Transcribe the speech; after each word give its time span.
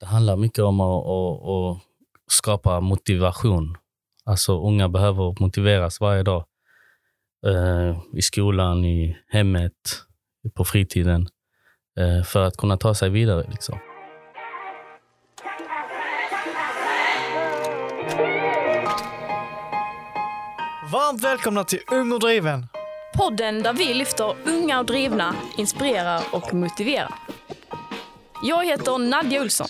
Det 0.00 0.06
handlar 0.06 0.36
mycket 0.36 0.64
om 0.64 0.80
att, 0.80 1.06
att, 1.06 1.48
att 1.48 1.82
skapa 2.32 2.80
motivation. 2.80 3.76
Alltså 4.24 4.66
unga 4.66 4.88
behöver 4.88 5.40
motiveras 5.40 6.00
varje 6.00 6.22
dag. 6.22 6.44
Eh, 7.46 7.98
I 8.12 8.22
skolan, 8.22 8.84
i 8.84 9.16
hemmet, 9.28 9.72
på 10.54 10.64
fritiden. 10.64 11.28
Eh, 11.98 12.24
för 12.24 12.42
att 12.42 12.56
kunna 12.56 12.76
ta 12.76 12.94
sig 12.94 13.10
vidare. 13.10 13.46
Liksom. 13.50 13.78
Varmt 20.92 21.24
välkomna 21.24 21.64
till 21.64 21.80
Ung 21.92 22.12
och 22.12 22.20
driven. 22.20 22.66
Podden 23.16 23.62
där 23.62 23.72
vi 23.72 23.94
lyfter 23.94 24.34
unga 24.46 24.78
och 24.78 24.86
drivna, 24.86 25.34
inspirerar 25.56 26.22
och 26.32 26.54
motiverar. 26.54 27.14
Jag 28.42 28.66
heter 28.66 28.98
Nadja 28.98 29.40
Olsson. 29.40 29.68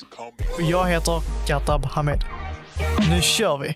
Och 0.57 0.63
jag 0.63 0.85
heter 0.85 1.23
Katab 1.47 1.85
Hamed. 1.85 2.25
Nu 3.11 3.23
kör 3.23 3.59
vi! 3.59 3.75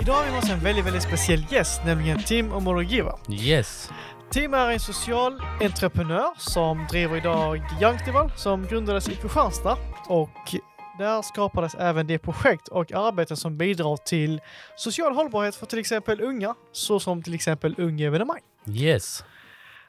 Idag 0.00 0.14
har 0.14 0.24
vi 0.24 0.30
med 0.30 0.38
oss 0.38 0.50
en 0.50 0.60
väldigt, 0.60 0.86
väldigt 0.86 1.02
speciell 1.02 1.46
gäst, 1.50 1.80
nämligen 1.84 2.22
Tim 2.22 2.52
Omorogiva. 2.52 3.18
Yes. 3.30 3.90
Tim 4.32 4.54
är 4.54 4.70
en 4.70 4.80
social 4.80 5.42
entreprenör 5.60 6.30
som 6.38 6.86
driver 6.90 7.16
idag 7.16 7.62
Youngstival 7.82 8.32
som 8.36 8.66
grundades 8.66 9.08
i 9.08 9.16
Kristianstad 9.16 9.78
och 10.08 10.54
där 10.98 11.22
skapades 11.22 11.74
även 11.74 12.06
det 12.06 12.18
projekt 12.18 12.68
och 12.68 12.92
arbeten 12.92 13.36
som 13.36 13.58
bidrar 13.58 13.96
till 13.96 14.40
social 14.76 15.14
hållbarhet 15.14 15.54
för 15.54 15.66
till 15.66 15.78
exempel 15.78 16.20
unga, 16.20 16.54
såsom 16.72 17.22
till 17.22 17.34
exempel 17.34 17.74
Ung 17.78 18.00
Evenemang. 18.00 18.40
Yes. 18.68 19.24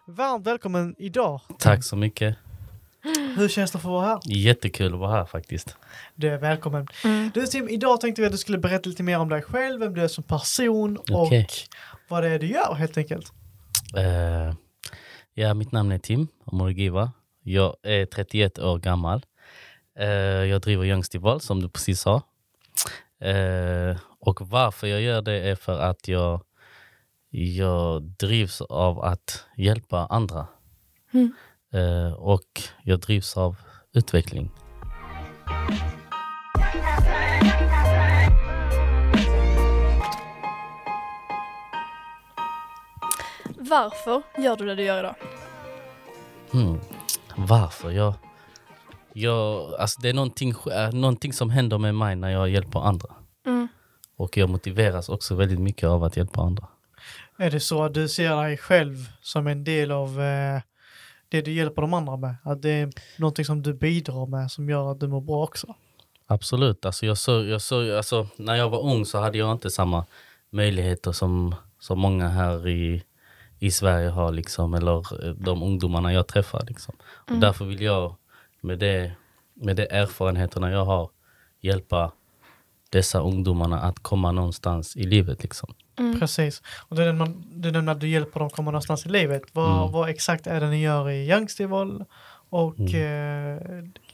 Varmt 0.06 0.48
välkommen 0.48 0.96
idag. 0.98 1.42
Tack 1.60 1.84
så 1.84 1.96
mycket. 1.96 2.38
Hur 3.38 3.48
känns 3.48 3.72
det 3.72 3.80
för 3.80 3.90
att 3.90 3.94
vara 3.94 4.06
här? 4.06 4.20
Jättekul 4.26 4.94
att 4.94 5.00
vara 5.00 5.12
här 5.12 5.26
faktiskt. 5.26 5.78
Du 6.16 6.30
är 6.30 6.38
välkommen. 6.38 6.88
Du 7.34 7.48
Tim, 7.48 7.70
idag 7.70 8.02
tänkte 8.02 8.22
vi 8.22 8.26
att 8.26 8.32
du 8.32 8.38
skulle 8.38 8.58
berätta 8.58 8.90
lite 8.90 9.04
mer 9.04 9.20
om 9.20 9.30
dig 9.30 9.42
själv, 9.42 9.80
vem 9.80 9.94
du 9.94 10.02
är 10.02 10.08
som 10.08 10.24
person 10.24 10.98
och 10.98 11.24
Okej. 11.24 11.48
vad 12.08 12.24
det 12.24 12.30
är 12.30 12.40
du 12.40 12.48
gör 12.48 12.74
helt 12.74 12.98
enkelt. 12.98 13.34
Eh, 13.98 14.54
ja, 15.34 15.54
mitt 15.54 15.72
namn 15.72 15.92
är 15.92 15.98
Tim 15.98 16.28
Omorgiva. 16.46 17.12
Jag 17.44 17.76
är 17.84 18.06
31 18.06 18.60
år 18.60 18.80
gammal. 18.80 19.26
Eh, 20.00 20.08
jag 20.46 20.62
driver 20.62 20.86
Youngstival 20.86 21.42
som 21.42 21.62
du 21.62 21.70
precis 21.70 22.00
sa. 22.02 22.22
Eh, 23.20 23.98
och 24.20 24.50
varför 24.50 24.88
jag 24.88 25.02
gör 25.02 25.22
det 25.22 25.40
är 25.50 25.56
för 25.56 25.80
att 25.80 26.08
jag, 26.08 26.42
jag 27.30 28.02
drivs 28.04 28.62
av 28.62 29.00
att 29.00 29.46
hjälpa 29.58 30.06
andra. 30.06 30.48
Mm. 31.14 31.34
Eh, 31.74 32.14
och 32.14 32.62
jag 32.84 33.00
drivs 33.00 33.38
av 33.38 33.56
utveckling. 33.94 34.52
Varför 43.74 44.22
gör 44.38 44.58
du 44.58 44.66
det 44.66 44.76
du 44.76 44.84
gör 44.84 45.00
idag? 45.00 45.16
Hmm. 46.52 46.80
Varför? 47.36 47.92
Jag, 47.92 48.14
jag, 49.14 49.74
alltså 49.80 50.02
det 50.02 50.10
är 50.10 50.14
någonting, 50.14 50.54
äh, 50.72 50.92
någonting 50.92 51.34
som 51.34 51.50
händer 51.50 51.78
med 51.78 51.96
mig 51.96 52.16
när 52.16 52.30
jag 52.30 52.50
hjälper 52.50 52.80
andra. 52.80 53.10
Mm. 53.46 53.68
Och 54.16 54.38
jag 54.38 54.50
motiveras 54.50 55.10
också 55.10 55.36
väldigt 55.36 55.60
mycket 55.60 55.90
av 55.90 56.04
att 56.04 56.18
hjälpa 56.18 56.42
andra. 56.42 56.68
Är 57.38 57.52
det 57.52 57.60
så 57.60 57.84
att 57.84 57.94
du 57.94 58.08
ser 58.08 58.36
dig 58.36 58.58
själv 58.58 58.96
som 59.22 59.48
en 59.48 59.64
del 59.64 59.92
av 59.92 60.22
eh, 60.22 60.62
det 61.30 61.42
du 61.42 61.52
hjälper 61.52 61.82
de 61.82 61.94
andra 61.94 62.18
med? 62.18 62.36
Att 62.44 62.62
det 62.62 62.70
är 62.70 62.92
någonting 63.18 63.46
som 63.46 63.62
du 63.62 63.74
bidrar 63.74 64.26
med 64.26 64.52
som 64.52 64.70
gör 64.70 64.92
att 64.92 65.00
du 65.00 65.08
mår 65.08 65.22
bra 65.22 65.44
också? 65.44 65.76
Absolut. 66.28 66.86
Alltså 66.86 67.06
jag 67.06 67.18
såg, 67.18 67.46
jag 67.46 67.62
såg, 67.62 67.90
alltså 67.90 68.28
när 68.36 68.56
jag 68.56 68.70
var 68.70 68.84
ung 68.84 69.06
så 69.06 69.20
hade 69.20 69.38
jag 69.38 69.52
inte 69.52 69.70
samma 69.70 70.06
möjligheter 70.50 71.12
som, 71.12 71.56
som 71.80 72.00
många 72.00 72.28
här 72.28 72.68
i, 72.68 73.04
i 73.66 73.72
Sverige 73.72 74.10
har. 74.10 74.32
Liksom, 74.32 74.74
eller 74.74 75.26
eh, 75.28 75.34
de 75.34 75.64
ungdomarna 75.64 76.14
jag 76.14 76.28
träffar. 76.28 76.66
Liksom. 76.68 76.96
Och 77.04 77.36
därför 77.38 77.66
vill 77.66 77.82
jag 77.82 78.16
med 78.62 78.80
det, 78.80 79.12
med 79.54 79.76
de 79.76 79.84
erfarenheterna 79.84 80.72
jag 80.72 80.86
har 80.86 81.10
hjälpa 81.62 82.12
dessa 82.90 83.20
ungdomarna 83.20 83.80
att 83.82 84.00
komma 84.00 84.32
någonstans 84.32 84.96
i 84.96 85.04
livet. 85.04 85.44
Liksom. 85.44 85.74
Precis. 86.20 86.62
Och 86.90 86.96
du 86.96 87.06
nämner, 87.06 87.34
du 87.52 87.72
nämner 87.72 87.92
att 87.92 88.00
du 88.00 88.08
hjälper 88.08 88.40
dem 88.40 88.50
komma 88.50 88.72
någonstans 88.72 89.06
i 89.06 89.10
livet. 89.10 89.42
Vad, 89.54 89.80
Mm. 89.82 89.92
vad 89.92 90.10
exakt 90.10 90.48
är 90.48 90.60
det 90.62 90.70
ni 90.70 90.82
gör 90.82 91.10
i 91.10 91.30
Youngstival 91.30 92.06
och 92.50 92.80
eh, 92.94 93.60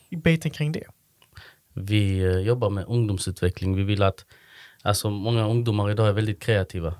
i 0.10 0.16
biten 0.16 0.52
kring 0.52 0.72
det? 0.72 0.84
Vi 1.74 2.20
eh, 2.20 2.38
jobbar 2.40 2.70
med 2.70 2.86
ungdomsutveckling. 2.88 3.76
Vi 3.76 3.84
vill 3.84 4.04
att, 4.04 4.26
alltså 4.82 5.10
många 5.10 5.48
ungdomar 5.48 5.92
idag 5.92 6.08
är 6.08 6.14
väldigt 6.14 6.42
kreativa. 6.44 6.94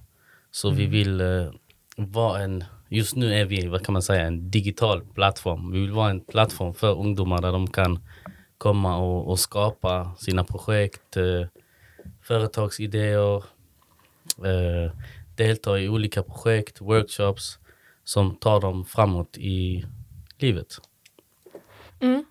Så 0.52 0.70
vi 0.70 0.86
vill 0.86 1.22
eh, 1.22 1.28
vara 2.00 2.44
en, 2.44 2.64
just 2.90 3.16
nu 3.16 3.34
är 3.34 3.46
vi, 3.46 3.68
vad 3.68 3.86
kan 3.86 3.94
man 3.94 4.02
säga, 4.02 4.26
en 4.26 4.52
digital 4.52 5.02
plattform. 5.14 5.72
Vi 5.72 5.80
vill 5.80 5.92
vara 5.92 6.10
en 6.10 6.22
plattform 6.22 6.74
för 6.74 7.00
ungdomar 7.00 7.42
där 7.42 7.52
de 7.52 7.68
kan 7.68 8.00
komma 8.58 8.98
och, 8.98 9.30
och 9.30 9.40
skapa 9.40 10.12
sina 10.18 10.44
projekt, 10.44 11.18
eh, 11.18 11.48
företagsidéer, 12.22 13.36
eh, 14.46 14.92
delta 15.36 15.80
i 15.80 15.90
olika 15.90 16.24
projekt, 16.24 16.82
workshops 16.82 17.60
som 18.04 18.36
tar 18.36 18.62
dem 18.62 18.86
framåt 18.86 19.38
i 19.38 19.86
livet. 20.38 20.78
Mm. 22.00 22.26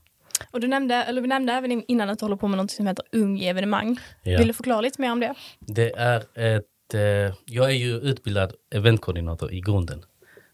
Och 0.51 0.61
du 0.61 0.69
nämnde, 0.69 0.95
eller 0.95 1.21
vi 1.21 1.29
nämnde 1.29 1.53
även 1.53 1.85
innan 1.89 2.11
att 2.11 2.19
du 2.19 2.25
håller 2.25 2.37
på 2.37 2.49
med 2.49 2.57
något 2.59 2.71
som 2.71 2.87
heter 2.87 3.05
Ung 3.13 3.41
evenemang. 3.41 3.99
Ja. 4.23 4.39
Vill 4.39 4.47
du 4.47 4.53
förklara 4.53 4.81
lite 4.81 5.01
mer 5.01 5.13
om 5.13 5.21
det? 5.21 5.35
Det 5.59 5.93
är 5.97 6.25
ett... 6.35 6.67
Eh, 6.95 7.35
jag 7.45 7.67
är 7.71 7.75
ju 7.75 7.97
utbildad 7.97 8.53
eventkoordinator 8.71 9.53
i 9.53 9.61
grunden. 9.61 10.05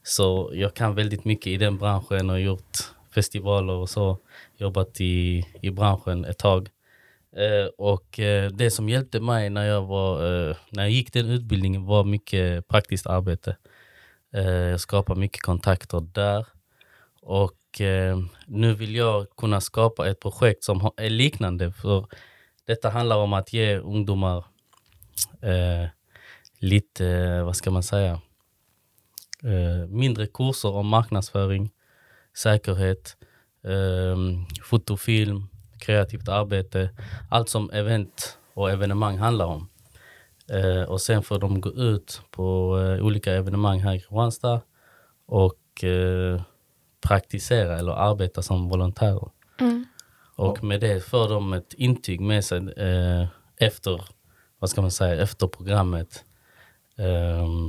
Så 0.02 0.50
jag 0.54 0.74
kan 0.74 0.94
väldigt 0.94 1.24
mycket 1.24 1.46
i 1.46 1.56
den 1.56 1.78
branschen 1.78 2.30
och 2.30 2.40
gjort 2.40 2.78
festivaler 3.14 3.72
och 3.72 3.90
så. 3.90 4.18
Jobbat 4.56 5.00
i, 5.00 5.46
i 5.62 5.70
branschen 5.70 6.24
ett 6.24 6.38
tag. 6.38 6.68
Eh, 7.36 7.66
och 7.78 8.20
eh, 8.20 8.50
det 8.50 8.70
som 8.70 8.88
hjälpte 8.88 9.20
mig 9.20 9.50
när 9.50 9.64
jag, 9.64 9.82
var, 9.82 10.14
eh, 10.50 10.56
när 10.70 10.82
jag 10.82 10.90
gick 10.90 11.12
den 11.12 11.30
utbildningen 11.30 11.84
var 11.84 12.04
mycket 12.04 12.68
praktiskt 12.68 13.06
arbete. 13.06 13.56
Eh, 14.34 14.44
jag 14.44 14.80
skapade 14.80 15.20
mycket 15.20 15.42
kontakter 15.42 16.00
där. 16.00 16.46
Och 17.22 17.80
eh, 17.80 18.18
nu 18.46 18.74
vill 18.74 18.94
jag 18.94 19.26
kunna 19.36 19.60
skapa 19.60 20.08
ett 20.08 20.20
projekt 20.20 20.64
som 20.64 20.90
är 20.96 21.10
liknande. 21.10 21.72
För 21.72 22.06
detta 22.66 22.90
handlar 22.90 23.16
om 23.16 23.32
att 23.32 23.52
ge 23.52 23.78
ungdomar 23.78 24.44
eh, 25.42 25.88
lite, 26.58 27.06
eh, 27.06 27.44
vad 27.44 27.56
ska 27.56 27.70
man 27.70 27.82
säga, 27.82 28.20
eh, 29.42 29.88
mindre 29.88 30.26
kurser 30.26 30.72
om 30.72 30.86
marknadsföring, 30.86 31.70
säkerhet, 32.36 33.16
eh, 33.64 34.16
fotofilm, 34.62 35.48
kreativt 35.78 36.28
arbete. 36.28 36.90
Allt 37.30 37.48
som 37.48 37.70
event 37.70 38.38
och 38.54 38.70
evenemang 38.70 39.18
handlar 39.18 39.46
om. 39.46 39.68
Eh, 40.48 40.82
och 40.82 41.00
sen 41.00 41.22
får 41.22 41.38
de 41.38 41.60
gå 41.60 41.70
ut 41.70 42.22
på 42.30 42.70
olika 43.00 43.32
evenemang 43.32 43.80
här 43.80 43.94
i 43.94 44.00
Kristianstad 44.00 44.60
och 45.26 45.84
praktisera 47.08 47.78
eller 47.78 47.92
arbeta 47.92 48.42
som 48.42 48.68
volontärer. 48.68 49.30
Mm. 49.60 49.84
Och 50.36 50.64
med 50.64 50.80
det 50.80 51.04
får 51.04 51.28
de 51.28 51.52
ett 51.52 51.74
intyg 51.74 52.20
med 52.20 52.44
sig 52.44 52.58
eh, 52.76 53.26
efter, 53.56 54.04
vad 54.58 54.70
ska 54.70 54.80
man 54.80 54.90
säga, 54.90 55.22
efter 55.22 55.46
programmet 55.46 56.24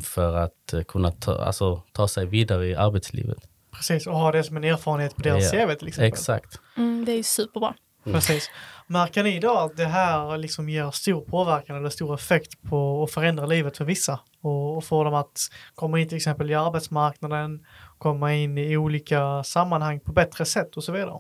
för 0.04 0.36
att 0.36 0.74
eh, 0.74 0.81
kunna 0.81 1.12
ta, 1.12 1.38
alltså, 1.38 1.81
ta 1.92 2.07
sig 2.07 2.25
vidare 2.25 2.68
i 2.68 2.75
arbetslivet. 2.75 3.38
Precis, 3.72 4.07
och 4.07 4.18
ha 4.18 4.31
det 4.31 4.44
som 4.44 4.57
en 4.57 4.63
erfarenhet 4.63 5.16
på 5.16 5.22
deras 5.22 5.54
Ja, 5.54 5.68
CV 5.68 5.74
till 5.74 5.88
exempel. 5.88 6.07
Exakt. 6.07 6.60
Mm, 6.77 7.06
det 7.06 7.12
är 7.12 7.24
superbra. 7.24 7.74
Precis. 8.04 8.51
Märker 8.88 9.24
ni 9.24 9.39
då 9.39 9.57
att 9.57 9.77
det 9.77 9.86
här 9.86 10.38
liksom 10.38 10.69
ger 10.69 10.92
stor 10.92 11.22
påverkan 11.22 11.77
eller 11.77 11.89
stor 11.89 12.13
effekt 12.13 12.62
på 12.69 13.04
att 13.04 13.12
förändra 13.12 13.45
livet 13.45 13.77
för 13.77 13.86
vissa 13.86 14.19
och, 14.42 14.77
och 14.77 14.83
få 14.83 15.04
dem 15.04 15.13
att 15.13 15.39
komma 15.75 16.00
in 16.00 16.07
till 16.07 16.18
exempel 16.18 16.51
i 16.51 16.56
arbetsmarknaden, 16.56 17.66
komma 17.98 18.33
in 18.33 18.57
i 18.57 18.77
olika 18.77 19.44
sammanhang 19.44 20.00
på 20.00 20.12
bättre 20.12 20.45
sätt 20.45 20.77
och 20.77 20.83
så 20.83 20.92
vidare? 20.92 21.19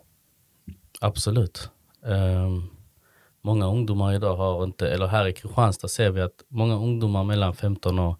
Absolut. 1.01 1.69
Ehm, 2.05 2.69
många 3.45 3.67
ungdomar 3.67 4.13
idag 4.13 4.35
har 4.35 4.63
inte, 4.63 4.89
eller 4.89 5.07
här 5.07 5.27
i 5.27 5.33
Kristianstad 5.33 5.87
ser 5.87 6.09
vi 6.09 6.21
att 6.21 6.43
många 6.47 6.75
ungdomar 6.75 7.23
mellan 7.23 7.55
15 7.55 7.99
och 7.99 8.19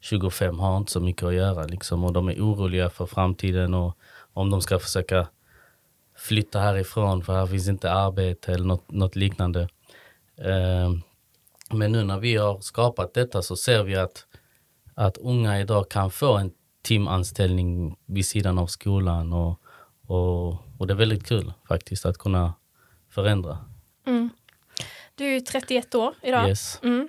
25 0.00 0.58
har 0.58 0.76
inte 0.76 0.92
så 0.92 1.00
mycket 1.00 1.22
att 1.22 1.34
göra 1.34 1.64
liksom, 1.64 2.04
och 2.04 2.12
de 2.12 2.28
är 2.28 2.34
oroliga 2.34 2.90
för 2.90 3.06
framtiden 3.06 3.74
och 3.74 3.96
om 4.32 4.50
de 4.50 4.60
ska 4.60 4.78
försöka 4.78 5.28
flytta 6.16 6.60
härifrån 6.60 7.22
för 7.22 7.32
här 7.32 7.46
finns 7.46 7.68
inte 7.68 7.92
arbete 7.92 8.52
eller 8.52 8.64
något, 8.64 8.90
något 8.90 9.16
liknande. 9.16 9.68
Ehm, 10.38 11.02
men 11.70 11.92
nu 11.92 12.04
när 12.04 12.18
vi 12.18 12.36
har 12.36 12.60
skapat 12.60 13.14
detta 13.14 13.42
så 13.42 13.56
ser 13.56 13.82
vi 13.82 13.96
att, 13.96 14.26
att 14.94 15.16
unga 15.16 15.60
idag 15.60 15.90
kan 15.90 16.10
få 16.10 16.36
en 16.36 16.52
timanställning 16.82 17.96
vid 18.06 18.26
sidan 18.26 18.58
av 18.58 18.66
skolan 18.66 19.32
och, 19.32 19.60
och, 20.06 20.48
och 20.78 20.86
det 20.86 20.92
är 20.92 20.98
väldigt 20.98 21.26
kul 21.26 21.52
faktiskt 21.68 22.06
att 22.06 22.18
kunna 22.18 22.54
förändra. 23.10 23.58
Mm. 24.06 24.30
Du 25.18 25.24
är 25.24 25.30
ju 25.32 25.40
31 25.40 25.94
år 25.94 26.14
idag. 26.22 26.48
Yes, 26.48 26.80
Mm. 26.82 27.08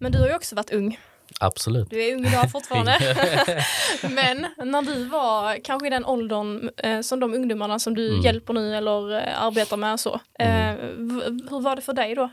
Men 0.00 0.12
du 0.12 0.18
har 0.18 0.28
ju 0.28 0.34
också 0.34 0.54
varit 0.54 0.72
ung. 0.72 0.98
absolut. 1.40 1.90
Du 1.90 2.02
är 2.04 2.14
ung 2.14 2.26
idag 2.26 2.50
fortfarande. 2.52 2.98
Men 4.02 4.46
när 4.70 4.82
du 4.82 5.04
var 5.04 5.64
kanske 5.64 5.86
i 5.86 5.90
den 5.90 6.04
åldern 6.04 6.70
eh, 6.76 7.00
som 7.00 7.20
de 7.20 7.34
ungdomarna 7.34 7.78
som 7.78 7.94
du 7.94 8.08
Mm. 8.10 8.20
hjälper 8.22 8.52
nu 8.54 8.76
eller 8.76 9.16
eh, 9.28 9.42
arbetar 9.42 9.76
med 9.76 10.00
så. 10.00 10.20
Eh, 10.38 10.74
v- 10.96 11.22
hur 11.50 11.60
var 11.60 11.76
det 11.76 11.82
för 11.82 11.92
dig 11.92 12.14
då? 12.14 12.30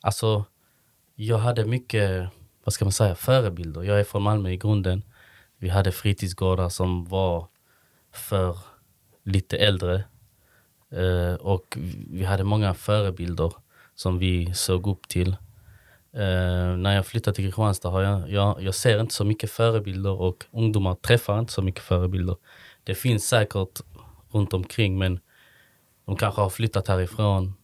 Alltså, 0.00 0.44
jag 1.14 1.38
hade 1.38 1.64
mycket, 1.64 2.28
vad 2.64 2.72
ska 2.72 2.84
man 2.84 2.92
säga, 2.92 3.14
förebilder. 3.14 3.82
Jag 3.82 4.00
är 4.00 4.04
från 4.04 4.22
Malmö 4.22 4.50
i 4.50 4.56
grunden. 4.56 5.02
Vi 5.58 5.68
hade 5.68 5.92
fritidsgårdar 5.92 6.68
som 6.68 7.04
var 7.04 7.46
för 8.12 8.58
lite 9.24 9.56
äldre. 9.56 9.94
Eh, 10.92 11.34
och 11.34 11.78
vi 12.10 12.24
hade 12.24 12.44
många 12.44 12.74
förebilder 12.74 13.52
som 13.96 14.18
vi 14.18 14.54
såg 14.54 14.86
upp 14.86 15.08
till. 15.08 15.36
Uh, 16.16 16.76
när 16.76 16.94
jag 16.94 17.06
flyttade 17.06 17.34
till 17.34 17.44
Kristianstad 17.44 17.88
har 17.88 18.02
jag, 18.02 18.30
jag, 18.30 18.62
jag 18.62 18.74
ser 18.74 19.00
inte 19.00 19.14
så 19.14 19.24
mycket 19.24 19.50
förebilder 19.50 20.20
och 20.20 20.44
ungdomar 20.50 20.94
träffar 20.94 21.38
inte 21.38 21.52
så 21.52 21.62
mycket 21.62 21.82
förebilder. 21.82 22.36
Det 22.84 22.94
finns 22.94 23.28
säkert 23.28 23.80
runt 24.30 24.54
omkring 24.54 24.98
men 24.98 25.20
de 26.06 26.16
kanske 26.16 26.40
har 26.40 26.50
flyttat 26.50 26.88
härifrån 26.88 27.54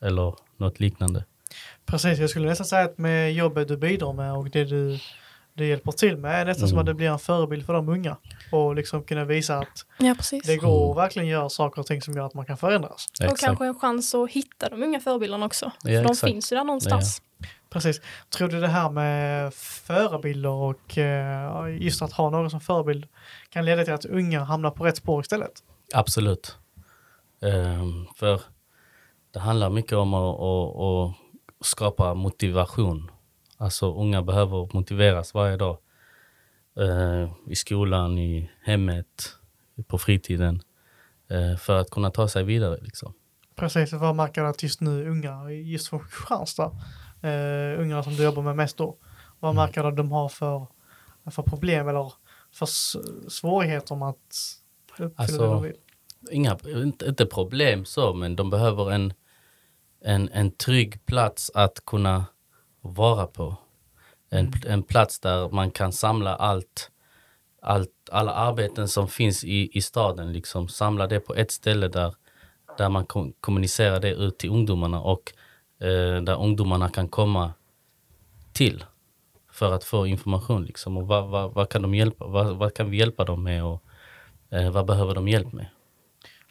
eller 0.00 0.34
något 0.56 0.80
liknande. 0.80 1.24
Precis, 1.86 2.18
jag 2.18 2.30
skulle 2.30 2.48
nästan 2.48 2.66
säga 2.66 2.84
att 2.84 2.98
med 2.98 3.34
jobbet 3.34 3.68
du 3.68 3.76
bidrar 3.76 4.12
med 4.12 4.32
och 4.32 4.50
det 4.50 4.64
du, 4.64 4.98
du 5.54 5.66
hjälper 5.66 5.92
till 5.92 6.16
med 6.16 6.40
är 6.40 6.44
nästan 6.44 6.68
som 6.68 6.76
Mm. 6.78 6.80
att 6.80 6.86
det 6.86 6.94
blir 6.94 7.08
en 7.10 7.18
förebild 7.18 7.66
för 7.66 7.72
de 7.72 7.88
unga. 7.88 8.16
Och 8.52 8.74
liksom 8.74 9.02
kunna 9.04 9.24
visa 9.24 9.58
att 9.58 9.86
Ja, 9.98 10.14
det 10.44 10.56
går 10.56 10.90
att 10.90 10.96
verkligen 10.96 11.28
göra 11.28 11.48
saker 11.48 11.80
och 11.80 11.86
ting 11.86 12.02
som 12.02 12.14
gör 12.16 12.26
att 12.26 12.34
man 12.34 12.46
kan 12.46 12.56
förändras. 12.56 13.06
Och 13.18 13.24
Exakt. 13.24 13.40
kanske 13.40 13.66
en 13.66 13.78
chans 13.80 14.14
att 14.14 14.30
hitta 14.30 14.68
de 14.68 14.82
unga 14.82 15.00
förebilderna 15.00 15.46
också. 15.46 15.64
Ja, 15.82 15.88
för 15.88 15.90
de 15.90 15.98
exakt. 16.12 16.32
finns 16.32 16.52
ju 16.52 16.56
där 16.56 16.64
någonstans. 16.64 17.22
Precis. 17.70 18.00
Tror 18.36 18.48
du 18.48 18.60
det 18.60 18.68
här 18.68 18.90
med 18.90 19.54
förebilder 19.54 20.50
och 20.50 20.98
eh, 20.98 21.82
just 21.82 22.02
att 22.02 22.12
ha 22.12 22.30
någon 22.30 22.50
som 22.50 22.60
förebild 22.60 23.06
kan 23.48 23.64
leda 23.64 23.84
till 23.84 23.94
att 23.94 24.04
unga 24.04 24.44
hamnar 24.44 24.70
på 24.70 24.84
rätt 24.84 24.96
spår 24.96 25.20
istället? 25.20 25.52
Absolut. 25.94 26.56
Ehm, 27.42 28.06
för 28.16 28.40
det 29.32 29.38
handlar 29.40 29.70
mycket 29.70 29.92
om 29.92 30.14
att, 30.14 30.40
att, 30.40 30.76
att 30.80 31.16
skapa 31.66 32.14
motivation. 32.14 33.10
Alltså 33.58 33.94
unga 33.94 34.22
behöver 34.22 34.68
motiveras 34.74 35.34
varje 35.34 35.56
dag. 35.56 35.78
Eh, 36.80 37.32
I 37.46 37.54
skolan, 37.54 38.18
i 38.18 38.50
hemmet, 38.62 39.36
på 39.86 39.98
fritiden. 39.98 40.62
eh, 41.30 41.56
för 41.58 41.80
att 41.80 41.90
kunna 41.90 42.10
ta 42.10 42.28
sig 42.28 42.44
vidare. 42.44 42.78
Liksom. 42.82 43.14
Precis, 43.56 43.92
vad 43.92 44.14
märker 44.16 44.42
du 44.42 44.48
att 44.48 44.62
just 44.62 44.80
nu 44.80 45.08
unga, 45.08 45.50
just 45.50 45.88
från 45.88 46.00
Kristianstad, 46.00 46.70
eh, 47.22 47.80
ungarna 47.80 48.02
som 48.02 48.14
du 48.14 48.24
jobbar 48.24 48.42
med 48.42 48.56
mest 48.56 48.76
då, 48.76 48.96
vad 49.40 49.54
märker 49.54 49.82
du 49.82 49.88
att 49.88 49.96
de 49.96 50.12
har 50.12 50.28
för, 50.28 50.66
för 51.30 51.42
problem 51.42 51.88
eller 51.88 52.12
för 52.52 52.66
svårigheter 53.30 53.94
med 53.96 54.08
att 54.08 54.16
uppfylla 54.98 55.12
Alltså, 55.16 55.38
det 55.42 55.46
de 55.46 55.62
vill? 55.62 55.76
Inga, 56.30 56.58
inte, 56.66 57.06
inte 57.06 57.26
problem 57.26 57.84
så, 57.84 58.14
men 58.14 58.36
de 58.36 58.50
behöver 58.50 58.90
en, 58.90 59.12
en, 60.04 60.28
en 60.32 60.50
trygg 60.50 61.06
plats 61.06 61.50
att 61.54 61.84
kunna 61.86 62.24
vara 62.84 63.26
på. 63.26 63.56
En, 64.30 64.52
en 64.66 64.82
plats 64.82 65.20
där 65.20 65.48
man 65.48 65.70
kan 65.70 65.92
samla 65.92 66.36
allt, 66.36 66.90
allt, 67.62 67.90
alla 68.10 68.32
arbeten 68.32 68.88
som 68.88 69.08
finns 69.08 69.44
i, 69.44 69.78
i 69.78 69.82
staden, 69.82 70.32
liksom 70.32 70.68
samla 70.68 71.06
det 71.06 71.20
på 71.20 71.34
ett 71.34 71.50
ställe 71.50 71.88
där, 71.88 72.14
där 72.78 72.88
man 72.88 73.06
kom, 73.06 73.32
kommunicerar 73.40 74.00
det 74.00 74.10
ut 74.10 74.38
till 74.38 74.50
ungdomarna 74.50 75.00
och 75.00 75.32
eh, 75.80 76.22
där 76.22 76.42
ungdomarna 76.42 76.88
kan 76.88 77.08
komma 77.08 77.52
till 78.52 78.84
för 79.52 79.72
att 79.72 79.84
få 79.84 80.06
information. 80.06 80.64
Liksom. 80.64 80.96
Och 80.96 81.06
vad, 81.06 81.28
vad, 81.28 81.54
vad, 81.54 81.68
kan 81.68 81.82
de 81.82 81.94
hjälpa, 81.94 82.26
vad, 82.26 82.56
vad 82.56 82.74
kan 82.74 82.90
vi 82.90 82.96
hjälpa 82.96 83.24
dem 83.24 83.42
med 83.42 83.64
och 83.64 83.82
eh, 84.50 84.70
vad 84.70 84.86
behöver 84.86 85.14
de 85.14 85.28
hjälp 85.28 85.52
med? 85.52 85.66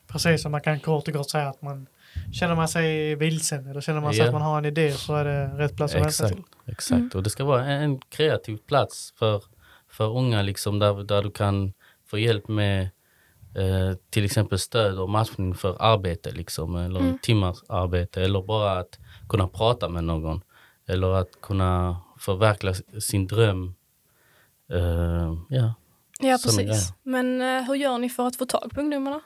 Precis, 0.07 0.41
så 0.41 0.49
man 0.49 0.61
kan 0.61 0.79
kort 0.79 1.07
och 1.07 1.13
gott 1.13 1.29
säga 1.29 1.49
att 1.49 1.61
man 1.61 1.87
känner 2.33 2.55
man 2.55 2.67
sig 2.67 3.15
vilsen 3.15 3.67
eller 3.67 3.81
känner 3.81 4.01
man 4.01 4.13
sig 4.13 4.25
att 4.25 4.33
man 4.33 4.41
har 4.41 4.57
en 4.57 4.65
idé 4.65 4.91
så 4.91 5.15
är 5.15 5.25
det 5.25 5.47
rätt 5.47 5.75
plats 5.77 5.93
att 5.93 5.97
vända 5.97 6.09
Exakt, 6.09 6.33
till. 6.33 6.43
exakt. 6.65 7.15
Och 7.15 7.23
det 7.23 7.29
ska 7.29 7.43
vara 7.43 7.65
en, 7.65 7.81
en 7.81 7.99
kreativ 7.99 8.57
plats 8.67 9.13
för, 9.19 9.43
för 9.89 10.17
unga 10.17 10.41
liksom, 10.41 10.79
där, 10.79 11.03
där 11.03 11.23
du 11.23 11.31
kan 11.31 11.73
få 12.07 12.17
hjälp 12.17 12.47
med 12.47 12.81
eh, 13.55 13.93
till 14.09 14.25
exempel 14.25 14.59
stöd 14.59 14.99
och 14.99 15.09
matchning 15.09 15.55
för 15.55 15.77
arbete, 15.79 16.31
liksom, 16.31 16.75
eller 16.75 16.99
Mm. 16.99 17.17
timmars 17.21 17.57
arbete 17.69 18.21
eller 18.23 18.41
bara 18.41 18.79
att 18.79 18.99
kunna 19.29 19.47
prata 19.47 19.89
med 19.89 20.03
någon 20.03 20.41
eller 20.87 21.07
att 21.13 21.41
kunna 21.41 21.97
förverkliga 22.19 22.73
sin 23.01 23.27
dröm. 23.27 23.75
Eh, 24.71 25.33
ja. 25.49 25.73
Ja, 26.19 26.37
precis. 26.43 26.93
Men 27.03 27.41
eh, 27.41 27.63
hur 27.67 27.75
gör 27.75 27.97
ni 27.97 28.09
för 28.09 28.27
att 28.27 28.35
få 28.35 28.45
tag 28.45 28.71
på 28.73 28.81
ungdomarna? 28.81 29.21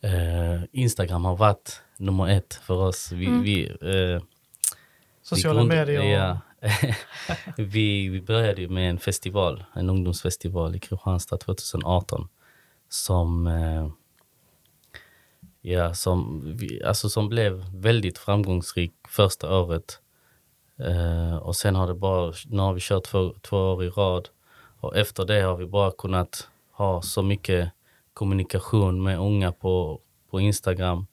Eh, 0.00 0.62
Instagram 0.72 1.24
har 1.24 1.36
varit 1.36 1.82
nummer 1.96 2.28
ett 2.28 2.54
för 2.54 2.74
oss. 2.74 3.12
Vi, 3.12 3.26
Mm. 3.26 3.42
vi, 3.42 3.66
eh, 3.66 4.22
Sociala 5.22 5.60
grund- 5.60 5.68
medier 5.68 6.02
Ja. 6.02 6.38
vi, 7.56 8.08
vi 8.08 8.20
började 8.22 8.68
med 8.68 8.90
en 8.90 8.98
festival, 8.98 9.64
en 9.74 9.90
ungdomsfestival 9.90 10.76
i 10.76 10.78
Kristianstad 10.78 11.36
2018 11.38 12.28
som, 12.88 13.46
eh, 13.46 13.88
ja, 15.60 15.94
som, 15.94 16.42
vi, 16.56 16.82
alltså 16.84 17.08
som 17.08 17.28
blev 17.28 17.64
väldigt 17.74 18.18
framgångsrik 18.18 18.92
första 19.08 19.58
året. 19.58 20.00
Eh, 20.78 21.36
och 21.36 21.56
sen 21.56 21.74
har 21.74 21.86
det 21.86 21.94
bara, 21.94 22.32
nu 22.46 22.58
har 22.62 22.72
vi 22.72 22.80
kört 22.80 23.04
två, 23.04 23.34
två 23.42 23.56
år 23.56 23.84
i 23.84 23.88
rad 23.88 24.28
och 24.80 24.96
efter 24.96 25.24
det 25.24 25.40
har 25.40 25.56
vi 25.56 25.66
bara 25.66 25.90
kunnat 25.90 26.48
ha 26.72 27.02
så 27.02 27.22
mycket 27.22 27.70
kommunikation 28.18 29.02
med 29.02 29.18
unga 29.18 29.52
på, 29.52 30.00
på 30.30 30.40
Instagram. 30.40 31.06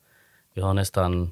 Vi 0.53 0.61
har 0.61 0.73
nästan 0.73 1.31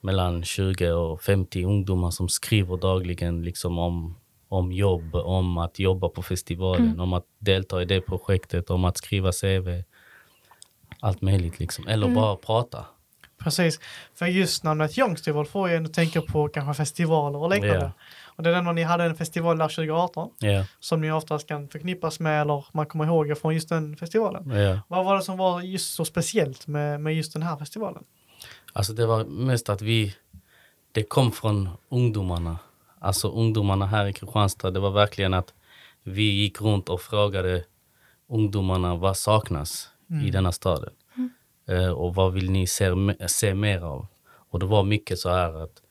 mellan 0.00 0.44
20 0.44 0.92
och 0.92 1.22
50 1.22 1.64
ungdomar 1.64 2.10
som 2.10 2.28
skriver 2.28 2.76
dagligen 2.76 3.42
liksom 3.42 3.78
om, 3.78 4.16
om 4.48 4.72
jobb, 4.72 5.14
om 5.14 5.58
att 5.58 5.78
jobba 5.78 6.08
på 6.08 6.22
festivalen, 6.22 7.00
om 7.00 7.12
att 7.12 7.24
delta 7.38 7.82
i 7.82 7.84
det 7.84 8.00
projektet, 8.00 8.70
om 8.70 8.84
att 8.84 8.96
skriva 8.96 9.32
CV. 9.32 9.82
Allt 11.00 11.22
möjligt 11.22 11.58
liksom. 11.58 11.86
Eller 11.88 12.08
bara 12.08 12.36
prata. 12.36 12.86
Precis, 13.38 13.80
för 14.14 14.26
just 14.26 14.64
namnet 14.64 14.98
Youngstival 14.98 15.46
får 15.46 15.68
ju 15.68 15.76
ändå 15.76 15.90
tänka 15.90 16.22
på 16.22 16.48
kanske 16.48 16.74
festivaler 16.74 17.38
och 17.38 17.50
liknande. 17.50 17.76
Ja. 17.76 17.92
Och 18.36 18.42
det 18.42 18.50
är 18.56 18.62
när 18.62 18.72
ni 18.72 18.82
hade 18.82 19.04
en 19.04 19.14
festival 19.14 19.58
där 19.58 19.68
2018 19.68 20.30
Ja, 20.38 20.64
som 20.80 21.00
ni 21.00 21.12
oftast 21.12 21.48
kan 21.48 21.68
förknippas 21.68 22.20
med 22.20 22.40
eller 22.40 22.64
man 22.72 22.86
kommer 22.86 23.06
ihåg 23.06 23.38
från 23.38 23.54
just 23.54 23.68
den 23.68 23.96
festivalen. 23.96 24.50
ja. 24.50 24.80
Vad 24.88 25.04
var 25.04 25.16
det 25.16 25.22
som 25.22 25.36
var 25.36 25.60
just 25.60 25.94
så 25.94 26.04
speciellt 26.04 26.66
med, 26.66 27.00
med 27.00 27.14
just 27.14 27.32
den 27.32 27.42
här 27.42 27.56
festivalen? 27.56 28.04
Alltså 28.72 28.92
det 28.92 29.06
var 29.06 29.24
mest 29.24 29.68
att 29.68 29.82
vi, 29.82 30.14
det 30.92 31.02
kom 31.02 31.32
från 31.32 31.68
ungdomarna. 31.88 32.58
Alltså 32.98 33.28
ungdomarna 33.28 33.86
här 33.86 34.06
i 34.06 34.12
Kristianstad, 34.12 34.70
det 34.70 34.80
var 34.80 34.90
verkligen 34.90 35.34
att 35.34 35.54
vi 36.02 36.22
gick 36.22 36.60
runt 36.60 36.88
och 36.88 37.00
frågade 37.00 37.64
ungdomarna 38.28 38.96
vad 38.96 39.16
saknas 39.16 39.88
i 40.26 40.30
denna 40.30 40.52
staden. 40.52 40.92
Eh, 41.68 41.88
och 41.90 42.14
vad 42.14 42.32
vill 42.32 42.50
ni 42.50 42.66
se, 42.66 42.90
se 43.28 43.54
mer 43.54 43.80
av? 43.84 44.06
Och 44.50 44.58
det 44.60 44.66
var 44.66 44.82
mycket 44.82 45.18
så 45.18 45.30
här 45.30 45.62
att 45.62 45.82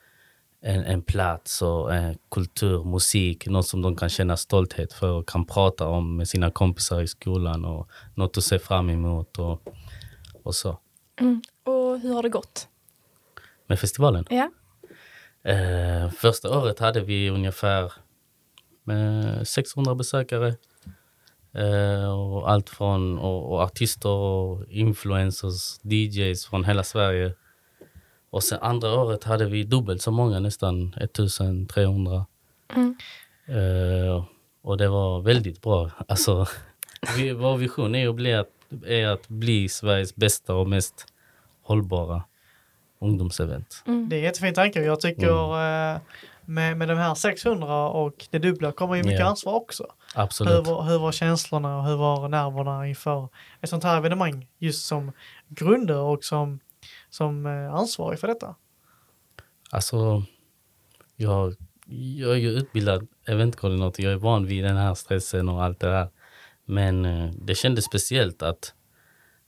en, 0.66 0.84
en 0.84 1.02
plats 1.02 1.62
och 1.62 1.94
eh, 1.94 2.14
kultur, 2.32 2.84
musik, 2.84 3.48
något 3.48 3.68
som 3.68 3.82
de 3.82 3.96
kan 3.96 4.10
känna 4.10 4.38
stolthet 4.38 4.94
för 4.94 5.12
och 5.12 5.30
kan 5.30 5.46
prata 5.46 5.88
om 5.88 6.18
med 6.18 6.28
sina 6.28 6.52
kompisar 6.52 7.02
i 7.02 7.08
skolan 7.08 7.66
och 7.66 7.90
något 8.16 8.38
att 8.38 8.44
se 8.44 8.60
fram 8.60 8.90
emot 8.90 9.40
och, 9.40 9.62
och 10.44 10.56
så. 10.56 10.70
Och 11.64 12.00
hur 12.00 12.14
har 12.14 12.24
det 12.24 12.30
gått? 12.30 12.68
Med 13.68 13.80
festivalen. 13.80 14.26
Ja. 14.30 14.52
Eh, 15.52 16.10
första 16.12 16.60
året 16.60 16.80
hade 16.80 17.02
vi 17.02 17.30
ungefär 17.30 17.94
eh, 18.90 19.44
600 19.44 19.96
besökare. 19.96 20.56
Eh, 21.54 22.14
och 22.14 22.52
allt 22.52 22.70
från 22.70 23.20
och, 23.20 23.52
och 23.52 23.62
artister 23.62 24.10
och 24.10 24.66
influencers, 24.70 25.80
DJs 25.84 26.46
från 26.46 26.64
hela 26.64 26.84
Sverige. 26.84 27.34
Och 28.36 28.44
sen 28.44 28.60
andra 28.62 28.94
året 29.02 29.24
hade 29.24 29.46
vi 29.46 29.64
dubbelt 29.64 30.02
så 30.02 30.12
många, 30.12 30.40
nästan 30.40 30.94
1300. 30.98 32.26
Mm. 32.76 32.96
Eh, 33.48 34.26
och 34.62 34.78
det 34.78 34.88
var 34.88 35.22
väldigt 35.22 35.62
bra. 35.62 35.92
Alltså, 36.08 36.46
vi, 37.18 37.32
vår 37.32 37.58
vision 37.58 37.96
är 37.96 38.10
att, 38.10 38.16
bli 38.16 38.34
att, 38.34 38.50
är 38.86 39.08
att 39.08 39.28
bli 39.28 39.70
Sveriges 39.70 40.16
bästa 40.16 40.56
och 40.56 40.68
mest 40.70 41.06
hållbara 41.64 42.24
ungdomsevent. 43.00 43.84
Det 43.86 44.16
är 44.16 44.20
en 44.20 44.24
jättefin 44.24 44.54
tanke. 44.54 44.82
Jag 44.84 45.00
tycker 45.00 45.94
eh, 45.94 45.98
med, 46.42 46.78
med 46.78 46.88
de 46.88 46.98
här 46.98 47.16
600 47.16 47.90
och 47.90 48.28
det 48.30 48.40
dubbla 48.40 48.72
kommer 48.72 48.96
ju 48.96 49.04
mycket 49.04 49.20
Ja. 49.20 49.26
ansvar 49.26 49.54
också. 49.54 49.84
Hur 50.16 50.22
Absolut. 50.24 50.68
var, 50.68 50.84
hur 50.84 51.00
var 51.00 51.12
känslorna 51.12 51.78
och 51.78 51.86
hur 51.86 51.96
var 51.96 52.30
nerverna 52.30 52.88
inför 52.88 53.30
ett 53.62 53.70
sånt 53.70 53.84
här 53.84 53.98
evenemang 53.98 54.48
just 54.58 54.86
som 54.86 55.12
grundare 55.48 56.00
och 56.00 56.24
som, 56.24 56.60
som 57.16 57.46
eh, 57.46 57.74
ansvarig 57.74 58.20
för 58.20 58.28
detta? 58.28 58.56
Alltså, 59.72 60.24
jag, 61.16 61.56
jag 61.86 62.32
är 62.32 62.36
ju 62.36 62.50
utbildad 62.50 63.08
eventkoordinator. 63.26 64.06
Jag 64.06 64.14
är 64.14 64.18
van 64.18 64.46
vid 64.46 64.64
den 64.64 64.78
här 64.78 64.94
stressen 64.94 65.50
och 65.50 65.64
allt 65.64 65.80
det 65.80 65.88
där. 65.88 66.10
Men 66.66 67.06
eh, 67.06 67.32
det 67.32 67.56
kändes 67.56 67.86
speciellt 67.86 68.42
att, 68.42 68.74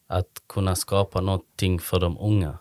att 0.07 0.43
kunna 0.49 0.75
skapa 0.75 1.21
någonting 1.21 1.79
för 1.79 1.99
de 1.99 2.17
unga. 2.17 2.57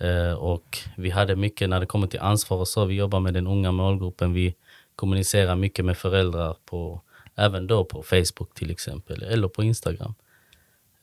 Eh, 0.00 0.32
och 0.32 0.78
vi 0.96 1.10
hade 1.10 1.36
mycket 1.36 1.68
när 1.68 1.80
det 1.80 1.86
kommer 1.86 2.06
till 2.06 2.20
ansvar 2.20 2.58
och 2.58 2.68
så. 2.68 2.84
Vi 2.84 2.94
jobbar 2.94 3.20
med 3.20 3.34
den 3.34 3.46
unga 3.46 3.72
målgruppen. 3.72 4.32
Vi 4.32 4.54
kommunicerar 4.96 5.56
mycket 5.56 5.84
med 5.84 5.96
föräldrar 5.96 6.56
på, 6.64 7.02
även 7.34 7.66
då 7.66 7.84
på 7.84 8.02
Facebook 8.02 8.54
till 8.54 8.70
exempel, 8.70 9.22
eller 9.22 9.48
på 9.48 9.62
Instagram. 9.62 10.14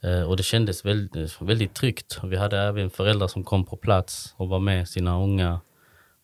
Eh, 0.03 0.21
och 0.21 0.37
det 0.37 0.43
kändes 0.43 0.85
väldigt, 0.85 1.41
väldigt 1.41 1.73
tryggt. 1.73 2.19
Vi 2.23 2.37
hade 2.37 2.59
även 2.59 2.89
föräldrar 2.89 3.27
som 3.27 3.43
kom 3.43 3.65
på 3.65 3.77
plats 3.77 4.33
och 4.37 4.49
var 4.49 4.59
med 4.59 4.89
sina 4.89 5.23
unga 5.23 5.59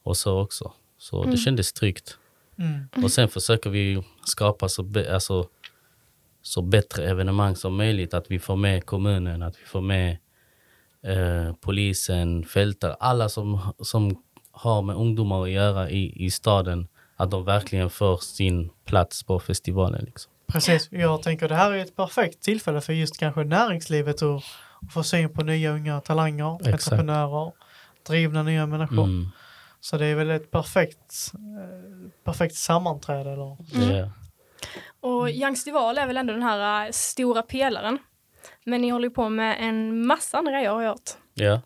och 0.04 0.18
så 0.18 0.42
också. 0.42 0.74
Så 0.98 1.24
det 1.24 1.38
kändes 1.38 1.74
tryggt. 1.74 2.18
Mm. 2.58 3.04
Och 3.04 3.12
sen 3.12 3.30
försöker 3.30 3.70
vi 3.70 4.04
skapa 4.26 4.70
så, 4.70 4.84
be, 4.84 5.14
alltså, 5.14 5.48
så 6.42 6.62
bättre 6.62 7.10
evenemang 7.10 7.56
som 7.56 7.76
möjligt. 7.76 8.14
Att 8.14 8.32
vi 8.32 8.40
får 8.40 8.56
med 8.56 8.86
kommunen, 8.86 9.44
att 9.44 9.56
vi 9.62 9.66
får 9.66 9.82
med 9.82 10.18
eh, 11.04 11.54
polisen, 11.62 12.46
fältare, 12.46 12.94
alla 12.94 13.30
som, 13.30 13.60
som 13.80 14.24
har 14.52 14.82
med 14.82 14.96
ungdomar 14.96 15.44
att 15.44 15.50
göra 15.50 15.90
i, 15.90 16.26
i 16.26 16.32
staden. 16.32 16.88
Att 17.16 17.32
de 17.32 17.46
verkligen 17.46 17.90
får 17.90 18.18
sin 18.18 18.70
plats 18.86 19.24
på 19.24 19.40
festivalen. 19.40 20.06
Liksom. 20.06 20.31
Precis, 20.52 20.88
jag 20.92 21.24
tänker 21.24 21.50
det 21.50 21.56
här 21.56 21.72
är 21.72 21.78
ett 21.78 21.96
perfekt 21.96 22.42
tillfälle 22.42 22.82
för 22.82 22.94
just 22.94 23.18
kanske 23.18 23.44
näringslivet 23.44 24.22
att 24.22 24.44
få 24.94 25.04
syn 25.04 25.30
på 25.34 25.44
nya 25.44 25.72
unga 25.72 26.02
talanger, 26.02 26.56
Exakt. 26.56 26.74
entreprenörer, 26.74 27.52
drivna 28.08 28.44
nya 28.44 28.66
människor. 28.66 29.04
Mm. 29.04 29.28
Så 29.80 29.98
det 29.98 30.06
är 30.06 30.16
väl 30.16 30.30
ett 30.30 30.52
perfekt, 30.52 31.32
eh, 31.34 32.12
perfekt 32.24 32.56
sammanträde. 32.56 33.32
Eller? 33.32 33.58
Det 33.74 33.98
är, 33.98 34.12
Och 35.00 35.30
Youngstival 35.30 35.98
är 35.98 36.08
väl 36.08 36.18
ändå 36.18 36.34
den 36.34 36.44
här 36.44 36.86
eh, 36.86 36.92
stora 36.92 37.42
pelaren. 37.42 37.98
Men 38.66 38.82
ni 38.82 38.90
håller 38.90 39.10
på 39.10 39.30
med 39.30 39.58
en 39.60 40.06
massa 40.06 40.38
andra 40.38 40.52
grejer 40.52 40.70
har 40.70 40.82
jag 40.82 40.90
hört. 40.90 41.10
ja. 41.34 41.62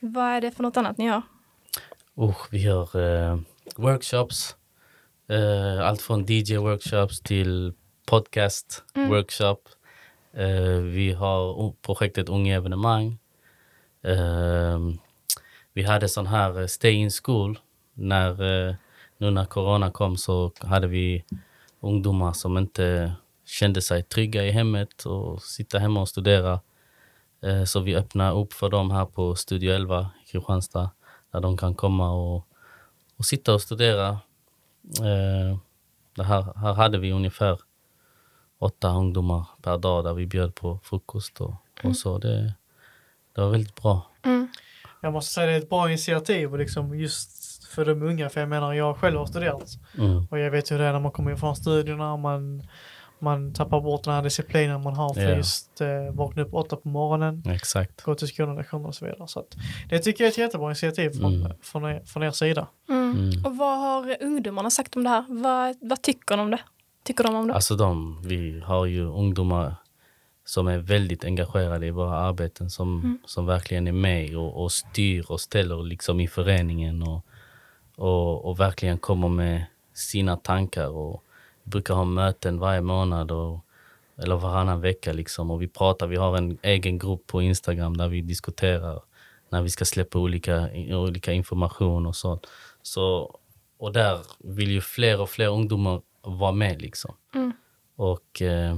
Vad 0.00 0.24
är 0.24 0.40
det 0.40 0.50
för 0.50 0.62
något 0.62 0.76
annat 0.76 0.98
ni 0.98 1.04
gör? 1.06 1.22
Oh, 2.14 2.36
vi 2.50 2.62
gör 2.62 3.00
eh, 3.30 3.38
workshops. 3.76 4.56
Eh, 5.28 5.88
allt 5.88 6.02
från 6.02 6.26
DJ-workshops 6.26 7.22
till 7.22 7.74
podcast-workshop. 8.06 9.58
Eh, 10.32 10.80
vi 10.82 11.12
har 11.12 11.72
projektet 11.82 12.28
Unga 12.28 12.56
Evenemang. 12.56 13.18
Eh, 14.06 14.78
vi 15.72 15.82
hade 15.82 16.08
sån 16.08 16.26
här 16.26 16.60
eh, 16.60 16.66
Stay 16.66 16.92
in 16.92 17.10
School. 17.10 17.58
När, 17.94 18.30
eh, 18.30 18.74
nu 19.18 19.30
när 19.30 19.44
corona 19.44 19.90
kom 19.90 20.16
så 20.16 20.52
hade 20.60 20.86
vi 20.86 21.24
ungdomar 21.80 22.32
som 22.32 22.58
inte 22.58 23.12
kände 23.44 23.82
sig 23.82 24.02
trygga 24.02 24.44
i 24.44 24.50
hemmet 24.50 25.04
och 25.04 25.42
sitta 25.42 25.78
hemma 25.78 26.00
och 26.00 26.08
studera. 26.08 26.60
Så 27.66 27.80
vi 27.80 27.96
öppnar 27.96 28.36
upp 28.36 28.52
för 28.52 28.70
dem 28.70 28.90
här 28.90 29.04
på 29.04 29.34
Studio 29.34 29.72
11 29.72 30.10
i 30.24 30.30
Kristianstad 30.30 30.90
där 31.32 31.40
de 31.40 31.56
kan 31.56 31.74
komma 31.74 32.12
och, 32.12 32.46
och 33.16 33.24
sitta 33.24 33.54
och 33.54 33.62
studera. 33.62 34.18
Det 36.16 36.24
här, 36.24 36.58
här 36.58 36.72
hade 36.72 36.98
vi 36.98 37.12
ungefär 37.12 37.58
åtta 38.58 38.88
ungdomar 38.90 39.44
per 39.62 39.78
dag 39.78 40.04
där 40.04 40.14
vi 40.14 40.26
bjöd 40.26 40.54
på 40.54 40.78
frukost 40.82 41.40
och, 41.40 41.54
och 41.84 41.96
så. 41.96 42.18
Det, 42.18 42.54
det 43.34 43.40
var 43.40 43.50
väldigt 43.50 43.82
bra. 43.82 44.02
Mm. 44.24 44.48
Jag 45.00 45.12
måste 45.12 45.32
säga 45.34 45.46
det 45.46 45.52
är 45.52 45.58
ett 45.58 45.68
bra 45.70 45.88
initiativ 45.88 46.52
och 46.52 46.58
liksom 46.58 46.98
just 46.98 47.64
för 47.68 47.84
de 47.84 48.02
unga, 48.02 48.28
för 48.28 48.40
jag 48.40 48.48
menar 48.48 48.72
jag 48.72 48.96
själv 48.96 49.18
har 49.18 49.26
studerat 49.26 49.78
Mm. 49.98 50.26
och 50.30 50.38
jag 50.38 50.50
vet 50.50 50.70
hur 50.70 50.78
det 50.78 50.84
är 50.84 50.92
när 50.92 51.00
man 51.00 51.12
kommer 51.12 51.32
ifrån 51.32 51.56
studierna 51.56 52.12
och 52.12 52.18
man, 52.18 52.62
man 53.18 53.54
tappar 53.54 53.80
bort 53.80 54.04
den 54.04 54.14
här 54.14 54.22
disciplinen 54.22 54.82
man 54.82 54.94
har 54.94 55.14
för 55.14 55.20
Ja. 55.30 55.36
just 55.36 55.80
eh, 55.80 55.88
vakna 56.12 56.42
upp 56.42 56.54
åtta 56.54 56.76
på 56.76 56.88
morgonen, 56.88 57.42
Exakt. 57.46 58.02
gå 58.02 58.14
till 58.14 58.28
skolan, 58.28 58.56
lektioner 58.56 58.88
och 58.88 58.94
så 58.94 59.04
vidare. 59.04 59.28
Så 59.28 59.40
att, 59.40 59.56
det 59.88 59.98
tycker 59.98 60.24
jag 60.24 60.28
är 60.28 60.32
ett 60.32 60.38
jättebra 60.38 60.66
initiativ 60.66 61.10
från, 61.10 61.34
Mm. 61.34 61.52
från, 61.62 61.84
er, 61.84 62.02
från 62.06 62.22
er 62.22 62.30
sida. 62.30 62.66
Mm. 62.88 63.12
Mm. 63.18 63.44
Och 63.44 63.56
vad 63.56 63.78
har 63.78 64.16
ungdomarna 64.20 64.70
sagt 64.70 64.96
om 64.96 65.04
det 65.04 65.10
här? 65.10 65.24
Vad, 65.28 65.76
vad 65.80 66.02
tycker 66.02 66.36
de 66.36 66.42
om 66.42 66.50
det? 66.50 66.60
Tycker 67.06 67.24
de 67.24 67.34
om 67.34 67.46
det? 67.46 67.54
Alltså 67.54 67.76
de, 67.76 68.22
vi 68.22 68.60
har 68.60 68.86
ju 68.86 69.04
ungdomar 69.04 69.74
som 70.44 70.68
är 70.68 70.78
väldigt 70.78 71.24
engagerade 71.24 71.86
i 71.86 71.90
våra 71.90 72.16
arbeten 72.16 72.70
som, 72.70 73.18
som 73.26 73.46
verkligen 73.46 73.86
är 73.86 73.92
med 73.92 74.36
och, 74.36 74.62
och 74.62 74.72
styr 74.72 75.24
och 75.28 75.40
ställer 75.40 75.82
liksom 75.82 76.20
i 76.20 76.28
föreningen 76.28 77.02
och, 77.02 77.26
och, 77.96 78.44
och 78.44 78.60
verkligen 78.60 78.98
kommer 78.98 79.28
med 79.28 79.64
sina 79.94 80.36
tankar. 80.36 80.88
Och 80.88 81.24
vi 81.62 81.70
brukar 81.70 81.94
ha 81.94 82.04
möten 82.04 82.58
varje 82.58 82.80
månad 82.80 83.30
och, 83.30 83.60
eller 84.22 84.36
varannan 84.36 84.80
vecka 84.80 85.12
liksom 85.12 85.50
och 85.50 85.62
vi 85.62 85.68
pratar. 85.68 86.06
Vi 86.06 86.16
har 86.16 86.36
en 86.36 86.58
egen 86.62 86.98
grupp 86.98 87.26
på 87.26 87.42
Instagram 87.42 87.96
där 87.96 88.08
vi 88.08 88.20
diskuterar 88.20 89.02
när 89.48 89.62
vi 89.62 89.70
ska 89.70 89.84
släppa 89.84 90.18
olika, 90.18 90.68
olika 90.90 91.32
information 91.32 92.06
och 92.06 92.16
sånt. 92.16 92.46
Så, 92.82 93.36
och 93.78 93.92
där 93.92 94.20
vill 94.38 94.70
ju 94.70 94.80
fler 94.80 95.20
och 95.20 95.30
fler 95.30 95.48
ungdomar 95.48 96.00
vara 96.26 96.52
med 96.52 96.82
liksom. 96.82 97.16
Mm. 97.34 97.52
Och 97.96 98.42
eh, 98.42 98.76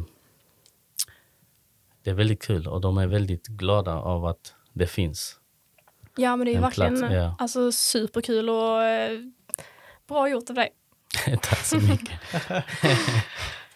det 2.05 2.11
är 2.11 2.15
väldigt 2.15 2.43
kul 2.43 2.67
och 2.67 2.81
de 2.81 2.99
är 2.99 3.07
väldigt 3.07 3.47
glada 3.47 3.95
av 3.95 4.27
att 4.27 4.55
det 4.73 4.87
finns. 4.87 5.41
Ja, 6.17 6.37
men 6.37 6.45
det 6.45 6.51
är 6.51 6.55
ju 6.55 6.61
verkligen 6.61 6.99
plats, 6.99 7.15
ja. 7.15 7.37
alltså, 7.39 7.73
superkul 7.73 8.51
och 8.51 8.83
eh, 8.83 9.21
bra 10.09 10.29
gjort 10.29 10.51
av 10.51 10.57
dig. 10.57 10.69
Tack 11.43 11.65
så 11.65 11.77
mycket. 11.77 12.21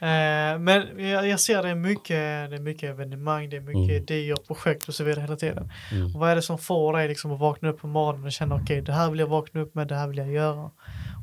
Eh, 0.02 0.58
men 0.58 1.08
jag, 1.08 1.28
jag 1.28 1.40
ser 1.40 1.62
det 1.62 1.68
är 1.68 1.74
mycket, 1.74 2.50
det 2.50 2.56
är 2.56 2.60
mycket 2.60 2.90
evenemang, 2.90 3.50
det 3.50 3.56
är 3.56 3.60
mycket 3.60 3.90
Mm. 3.90 4.02
idéer, 4.02 4.36
projekt 4.36 4.88
och 4.88 4.94
så 4.94 5.04
vidare 5.04 5.20
hela 5.20 5.36
tiden. 5.36 5.70
Mm. 5.92 6.12
Vad 6.12 6.30
är 6.30 6.36
det 6.36 6.42
som 6.42 6.58
får 6.58 6.92
dig 6.92 7.08
liksom 7.08 7.32
att 7.32 7.40
vakna 7.40 7.68
upp 7.68 7.80
på 7.80 7.86
morgonen 7.86 8.26
och 8.26 8.32
känna 8.32 8.54
okej, 8.54 8.80
det 8.82 8.92
här 8.92 9.10
vill 9.10 9.20
jag 9.20 9.26
vakna 9.26 9.60
upp 9.60 9.74
med, 9.74 9.88
det 9.88 9.94
här 9.94 10.06
vill 10.08 10.18
jag 10.18 10.30
göra 10.32 10.70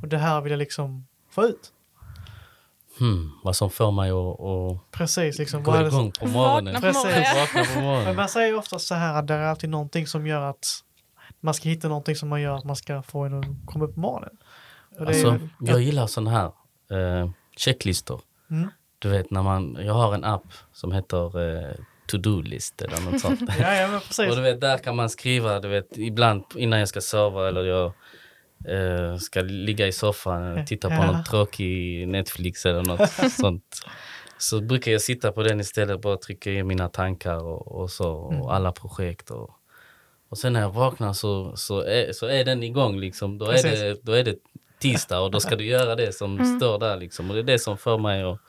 och 0.01 0.07
det 0.07 0.17
här 0.17 0.41
vill 0.41 0.51
jag 0.51 0.57
liksom 0.57 1.07
få 1.29 1.43
ut? 1.45 1.71
Hmm, 2.99 3.31
vad 3.43 3.55
som 3.55 3.69
får 3.69 3.91
mig 3.91 4.09
att, 4.11 4.39
att 4.39 4.91
Precis, 4.91 5.39
liksom. 5.39 5.63
gå 5.63 5.81
igång 5.87 6.11
på 6.11 6.27
morgonen. 6.27 6.73
Vakna 6.73 6.91
på 6.93 6.99
morgonen. 6.99 7.45
Precis. 7.53 7.75
Men 8.05 8.15
man 8.15 8.29
säger 8.29 8.47
ju 8.47 8.55
ofta 8.57 8.79
så 8.79 8.95
här 8.95 9.13
att 9.19 9.27
det 9.27 9.33
är 9.33 9.39
alltid 9.43 9.69
någonting 9.69 10.07
som 10.07 10.27
gör 10.27 10.41
att 10.41 10.67
man 11.39 11.53
ska 11.53 11.69
hitta 11.69 11.87
någonting 11.87 12.15
som 12.15 12.29
man 12.29 12.41
gör 12.41 12.55
att 12.57 12.63
man 12.63 12.75
ska 12.75 13.01
få 13.01 13.23
en 13.23 13.33
att 13.39 13.45
komma 13.65 13.85
upp 13.85 13.93
på 13.95 13.99
morgonen. 13.99 14.37
Alltså, 14.99 15.31
väl- 15.31 15.49
jag 15.59 15.81
gillar 15.81 16.07
sådana 16.07 16.31
här 16.31 16.45
eh, 17.21 17.29
checklistor. 17.57 18.21
Mm. 18.51 18.69
Du 18.99 19.09
vet, 19.09 19.31
när 19.31 19.43
man, 19.43 19.77
jag 19.81 19.93
har 19.93 20.13
en 20.13 20.23
app 20.23 20.45
som 20.73 20.91
heter 20.91 21.51
eh, 21.69 21.75
To-Do-list 22.11 22.81
eller 22.81 23.11
något 23.11 23.21
sånt. 23.21 23.41
Ja, 23.59 23.73
ja, 23.75 23.87
men 23.87 23.99
precis. 23.99 24.29
Och 24.29 24.35
du 24.35 24.41
vet, 24.41 24.61
där 24.61 24.77
kan 24.77 24.95
man 24.95 25.09
skriva, 25.09 25.59
du 25.59 25.67
vet, 25.67 25.97
ibland 25.97 26.43
innan 26.55 26.79
jag 26.79 26.87
ska 26.87 27.01
sova 27.01 27.47
eller 27.47 27.63
jag 27.63 27.93
eh, 28.67 29.17
ska 29.17 29.41
ligga 29.41 29.87
i 29.87 29.91
soffan 29.91 30.57
och 30.57 30.67
titta 30.67 30.87
på 30.87 30.93
Ja. 30.95 31.11
något 31.11 31.25
tråkig 31.25 32.07
Netflix 32.07 32.65
eller 32.65 32.83
något 32.83 33.31
sånt. 33.31 33.81
Så 34.37 34.61
brukar 34.61 34.91
jag 34.91 35.01
sitta 35.01 35.31
på 35.31 35.43
den 35.43 35.59
istället 35.59 35.95
och 35.95 36.01
bara 36.01 36.17
trycka 36.17 36.51
i 36.51 36.63
mina 36.63 36.89
tankar 36.89 37.43
och, 37.43 37.67
och 37.81 37.91
så, 37.91 38.11
och 38.13 38.55
alla 38.55 38.71
projekt. 38.71 39.31
Och, 39.31 39.49
och 40.29 40.37
sen 40.37 40.53
när 40.53 40.61
jag 40.61 40.69
vaknar 40.71 41.13
så, 41.13 41.55
så, 41.55 41.81
är, 41.81 42.11
så 42.13 42.25
är 42.27 42.45
den 42.45 42.63
igång 42.63 42.99
liksom. 42.99 43.37
Då 43.37 43.45
är, 43.45 43.63
det, 43.63 43.99
då 44.05 44.11
är 44.11 44.23
det 44.23 44.35
tisdag 44.79 45.19
och 45.19 45.31
då 45.31 45.39
ska 45.39 45.55
du 45.55 45.65
göra 45.65 45.95
det 45.95 46.15
som 46.15 46.57
står 46.59 46.79
där 46.79 46.97
liksom. 46.97 47.29
Och 47.29 47.35
det 47.35 47.41
är 47.41 47.43
det 47.43 47.59
som 47.59 47.77
får 47.77 47.97
mig 47.97 48.23
att 48.23 48.39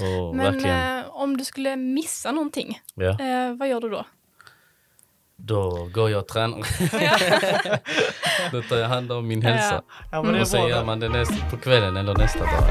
och 0.00 0.36
Men 0.36 0.52
verkligen, 0.52 0.98
eh, 0.98 1.04
om 1.10 1.36
du 1.36 1.44
skulle 1.44 1.76
missa 1.76 2.32
någonting, 2.32 2.80
ja. 2.94 3.10
eh, 3.10 3.54
vad 3.56 3.68
gör 3.68 3.80
du 3.80 3.88
då? 3.88 4.04
Då 5.40 5.88
går 5.92 6.10
jag 6.10 6.20
och 6.20 6.28
tränar. 6.28 6.66
då 8.52 8.62
tar 8.62 8.76
jag 8.76 8.88
hand 8.88 9.12
om 9.12 9.28
min 9.28 9.42
hälsa. 9.42 9.82
Ja, 10.12 10.40
Och 10.40 10.48
sen 10.48 10.68
gör 10.68 10.84
man 10.84 11.00
det 11.00 11.08
näst, 11.08 11.50
på 11.50 11.56
kvällen 11.56 11.96
eller 11.96 12.14
nästa 12.14 12.38
dag. 12.38 12.64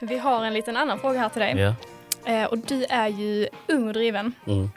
Vi 0.00 0.18
har 0.18 0.44
en 0.44 0.54
liten 0.54 0.76
annan 0.76 0.98
fråga 0.98 1.18
här 1.20 1.28
till 1.28 1.40
dig. 1.40 1.56
Ja. 1.58 1.74
Eh, 2.32 2.44
och 2.44 2.58
du 2.58 2.84
är 2.84 3.08
ju 3.08 3.48
ung 3.68 3.88
och 3.88 3.94
driven. 3.94 4.32
Mm. 4.46 4.70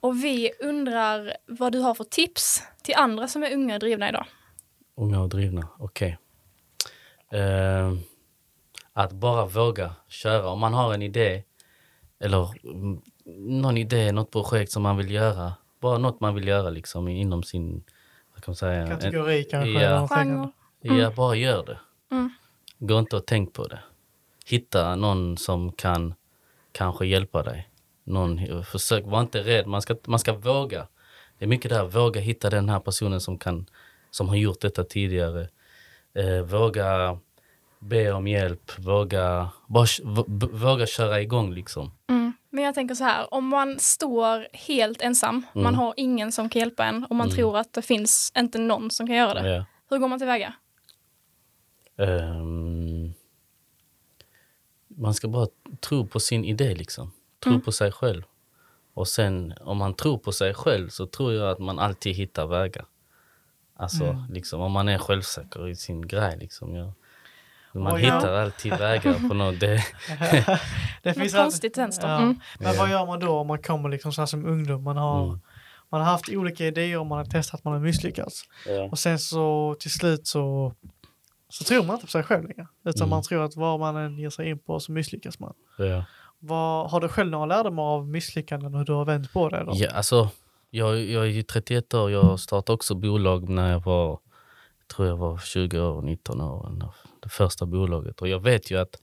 Och 0.00 0.24
vi 0.24 0.52
undrar 0.60 1.36
vad 1.46 1.72
du 1.72 1.78
har 1.78 1.94
för 1.94 2.04
tips 2.04 2.62
till 2.82 2.94
andra 2.94 3.28
som 3.28 3.42
är 3.42 3.52
unga 3.54 3.74
och 3.74 3.80
drivna 3.80 4.08
idag. 4.08 4.26
Unga 4.96 5.20
och 5.20 5.28
drivna, 5.28 5.68
okej. 5.78 6.18
Eh, 7.32 7.92
att 8.94 9.12
bara 9.12 9.46
våga 9.46 9.94
köra. 10.08 10.48
Om 10.48 10.60
man 10.60 10.74
har 10.74 10.94
en 10.94 11.02
idé 11.02 11.42
eller 12.18 12.50
mm, 12.64 13.00
någon 13.36 13.76
idé, 13.76 14.12
något 14.12 14.30
projekt 14.30 14.72
som 14.72 14.82
man 14.82 14.96
vill 14.96 15.10
göra. 15.10 15.52
Bara 15.80 15.98
något 15.98 16.20
man 16.20 16.34
vill 16.34 16.48
göra 16.48 16.70
liksom 16.70 17.08
inom 17.08 17.42
sin, 17.42 17.84
vad 18.34 18.44
kan 18.44 18.52
man 18.52 18.56
säga? 18.56 18.82
En, 18.82 18.88
Kategori 18.88 19.44
kanske. 19.44 19.70
ja. 19.70 20.08
Genre. 20.08 20.48
liknande. 20.80 21.02
ja, 21.02 21.10
bara 21.10 21.34
gör 21.34 21.66
det. 21.66 21.78
Mm. 22.10 22.30
Gå 22.78 22.98
inte 22.98 23.16
och 23.16 23.26
tänk 23.26 23.52
på 23.52 23.66
det. 23.68 23.80
Hitta 24.46 24.96
någon 24.96 25.36
som 25.36 25.72
kan 25.72 26.14
kanske 26.72 27.06
hjälpa 27.06 27.42
dig. 27.42 27.68
Någon, 28.04 28.64
försök, 28.64 29.04
var 29.06 29.20
inte 29.20 29.42
rädd, 29.42 29.66
man 29.66 29.82
ska, 29.82 29.96
man 30.06 30.18
ska 30.18 30.32
våga. 30.32 30.86
Det 31.38 31.44
är 31.44 31.48
mycket 31.48 31.70
där, 31.70 31.84
våga 31.84 32.20
hitta 32.20 32.50
den 32.50 32.68
här 32.68 32.80
personen 32.80 33.20
som, 33.20 33.38
kan, 33.38 33.66
som 34.10 34.28
har 34.28 34.36
gjort 34.36 34.60
detta 34.60 34.84
tidigare. 34.84 35.48
Eh, 36.14 36.42
våga 36.42 37.18
be 37.84 38.12
om 38.12 38.26
hjälp, 38.26 38.78
våga, 38.78 39.50
bara, 39.66 39.86
våga 40.52 40.86
köra 40.86 41.20
igång 41.20 41.54
liksom. 41.54 41.90
Mm. 42.08 42.32
Men 42.50 42.64
jag 42.64 42.74
tänker 42.74 42.94
så 42.94 43.04
här, 43.04 43.34
om 43.34 43.48
man 43.48 43.78
står 43.80 44.46
helt 44.52 45.02
ensam, 45.02 45.42
man 45.54 45.62
Mm. 45.66 45.74
har 45.74 45.94
ingen 45.96 46.32
som 46.32 46.48
kan 46.48 46.60
hjälpa 46.60 46.84
en 46.84 47.04
och 47.04 47.16
man 47.16 47.26
Mm. 47.26 47.36
tror 47.36 47.58
att 47.58 47.72
det 47.72 47.82
finns 47.82 48.32
inte 48.36 48.58
någon 48.58 48.90
som 48.90 49.06
kan 49.06 49.16
göra 49.16 49.42
det. 49.42 49.48
Ja. 49.54 49.64
Hur 49.90 49.98
går 49.98 50.08
man 50.08 50.18
tillväga? 50.18 50.54
Ehm, 51.98 53.12
man 54.88 55.14
ska 55.14 55.28
bara 55.28 55.46
tro 55.80 56.06
på 56.06 56.20
sin 56.20 56.44
idé 56.44 56.74
liksom. 56.74 57.12
Tro 57.44 57.52
Mm. 57.52 57.62
på 57.62 57.72
sig 57.72 57.92
själv. 57.92 58.22
Och 58.94 59.08
sen 59.08 59.54
om 59.60 59.76
man 59.78 59.94
tror 59.94 60.18
på 60.18 60.32
sig 60.32 60.54
själv 60.54 60.88
så 60.88 61.06
tror 61.06 61.32
jag 61.32 61.50
att 61.50 61.58
man 61.58 61.78
alltid 61.78 62.14
hittar 62.14 62.46
vägar. 62.46 62.86
Alltså 63.76 64.04
Mm. 64.04 64.32
liksom 64.32 64.60
om 64.60 64.72
man 64.72 64.88
är 64.88 64.98
självsäker 64.98 65.68
i 65.68 65.76
sin 65.76 66.06
grej 66.08 66.36
liksom. 66.40 66.74
Ja. 66.74 66.92
Man 67.74 67.92
jag- 67.92 67.98
hittar 67.98 68.32
alltid 68.32 68.72
vägar 68.78 69.28
på 69.28 69.34
något. 69.34 69.60
Det, 69.60 69.66
det 71.02 71.10
alltid- 71.10 71.34
konstigt 71.36 71.78
vänster. 71.78 72.08
Ja. 72.08 72.18
Mm. 72.18 72.40
Men 72.58 72.76
vad 72.76 72.90
gör 72.90 73.06
man 73.06 73.20
då 73.20 73.38
om 73.38 73.46
man 73.46 73.62
kommer 73.62 73.88
liksom 73.88 74.12
så 74.12 74.20
här 74.20 74.26
som 74.26 74.46
ungdom? 74.46 74.82
Man 74.82 74.96
har, 74.96 75.24
Mm. 75.24 75.40
man 75.90 76.00
har 76.00 76.08
haft 76.08 76.28
olika 76.28 76.66
idéer 76.66 76.98
och 76.98 77.06
man 77.06 77.18
har 77.18 77.24
testat, 77.24 77.64
man 77.64 77.72
har 77.72 77.80
misslyckats. 77.80 78.42
ja. 78.68 78.82
Och 78.90 78.98
sen 78.98 79.18
så 79.18 79.76
till 79.80 79.90
slut 79.90 80.26
så, 80.26 80.72
så 81.48 81.64
tror 81.64 81.82
man 81.84 81.94
inte 81.94 82.06
på 82.06 82.10
sig 82.10 82.22
själv 82.22 82.42
längre. 82.48 82.66
Utan 82.84 83.00
Mm. 83.02 83.10
man 83.10 83.22
tror 83.22 83.44
att 83.44 83.56
vad 83.56 83.80
man 83.80 83.96
än 83.96 84.18
ger 84.18 84.30
sig 84.30 84.48
in 84.50 84.58
på 84.58 84.80
så 84.80 84.92
misslyckas 84.92 85.38
man. 85.38 85.54
Ja. 85.78 86.04
Vad, 86.38 86.90
har 86.90 87.00
du 87.00 87.08
själv 87.08 87.30
några 87.30 87.46
lärdomar 87.46 87.82
av 87.82 88.08
misslyckanden 88.08 88.74
och 88.74 88.78
hur 88.78 88.86
du 88.86 88.92
har 88.92 89.04
vänt 89.04 89.32
på 89.32 89.48
det? 89.48 89.64
Då? 89.64 89.72
Ja, 89.74 89.90
alltså, 89.90 90.28
jag, 90.70 90.98
jag 91.00 91.22
är 91.22 91.28
ju 91.30 91.42
31 91.42 91.94
år, 91.94 92.10
jag 92.10 92.40
startade 92.40 92.74
också 92.74 92.94
bolag 92.94 93.48
när 93.48 93.70
jag 93.72 93.80
var, 93.84 94.18
tror 94.96 95.08
jag 95.08 95.16
var 95.16 95.38
20 95.38 95.80
år, 95.80 96.02
19 96.02 96.40
år, 96.40 96.88
det 97.24 97.30
första 97.30 97.66
bolaget. 97.66 98.20
Och 98.20 98.28
jag 98.28 98.40
vet 98.42 98.70
ju 98.70 98.78
att 98.78 98.96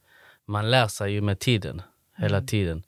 man 0.46 0.72
lär 0.72 0.88
sig 0.88 1.12
ju 1.14 1.22
med 1.22 1.40
tiden, 1.40 1.82
hela 2.18 2.38
Mm. 2.38 2.48
tiden. 2.48 2.84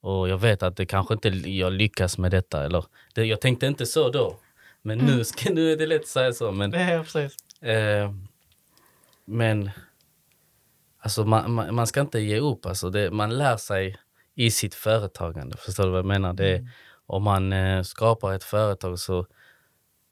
Och 0.00 0.28
jag 0.28 0.38
vet 0.38 0.62
att 0.62 0.76
det 0.76 0.86
kanske 0.86 1.14
inte 1.14 1.28
jag 1.28 1.72
lyckas 1.72 2.18
med 2.18 2.30
detta, 2.30 2.64
eller 2.64 2.84
det, 3.14 3.24
jag 3.24 3.40
tänkte 3.40 3.66
inte 3.66 3.86
så 3.86 4.10
då. 4.10 4.38
Men 4.82 4.98
nu, 4.98 5.24
ska, 5.24 5.50
nu 5.52 5.72
är 5.72 5.76
det 5.76 5.86
lätt 5.86 6.00
att 6.00 6.06
säga 6.08 6.32
så. 6.32 6.52
Men, 6.52 6.70
precis. 6.72 7.36
eh, 7.62 8.12
men 9.24 9.70
alltså, 10.98 11.24
man, 11.24 11.52
man, 11.52 11.74
man 11.74 11.86
ska 11.86 12.00
inte 12.00 12.20
ge 12.20 12.40
upp. 12.40 12.66
Alltså, 12.66 12.90
det, 12.90 13.10
man 13.10 13.38
lär 13.38 13.56
sig 13.56 13.96
i 14.34 14.50
sitt 14.50 14.74
företagande. 14.74 15.56
Förstår 15.56 15.84
du 15.84 15.90
vad 15.90 15.98
jag 15.98 16.06
menar? 16.06 16.32
Det, 16.32 16.54
är- 16.54 16.68
om 17.06 17.22
man 17.22 17.52
eh, 17.52 17.82
skapar 17.82 18.34
ett 18.34 18.44
företag 18.44 18.98
så... 18.98 19.26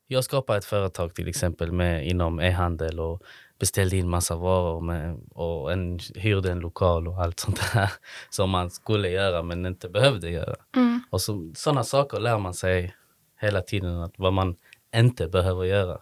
Jag 0.07 0.25
skapade 0.25 0.59
ett 0.59 0.65
företag 0.65 1.15
till 1.15 1.29
exempel 1.29 1.73
med, 1.73 2.07
inom 2.07 2.41
e-handel 2.41 3.01
och 3.01 3.23
beställde 3.59 3.97
in 3.97 4.09
massa 4.09 4.37
varor 4.37 4.81
med, 4.81 5.21
och 5.31 5.73
en, 5.73 5.99
hyrde 6.15 6.53
en 6.53 6.61
lokal 6.61 7.09
och 7.09 7.23
allt 7.23 7.41
sånt 7.41 7.73
där 7.73 7.93
som 8.31 8.51
man 8.51 8.71
skulle 8.71 9.09
göra 9.09 9.43
men 9.43 9.67
inte 9.67 9.89
behövde 9.89 10.31
göra. 10.31 10.57
Mm. 10.77 11.01
Och 11.11 11.21
så, 11.21 11.53
sådana 11.57 11.85
saker 11.85 12.21
lär 12.21 12.39
man 12.39 12.55
sig 12.55 12.95
hela 13.41 13.61
tiden, 13.61 14.01
att 14.03 14.13
vad 14.17 14.33
man 14.33 14.57
inte 14.97 15.27
behöver 15.29 15.65
göra. 15.65 15.99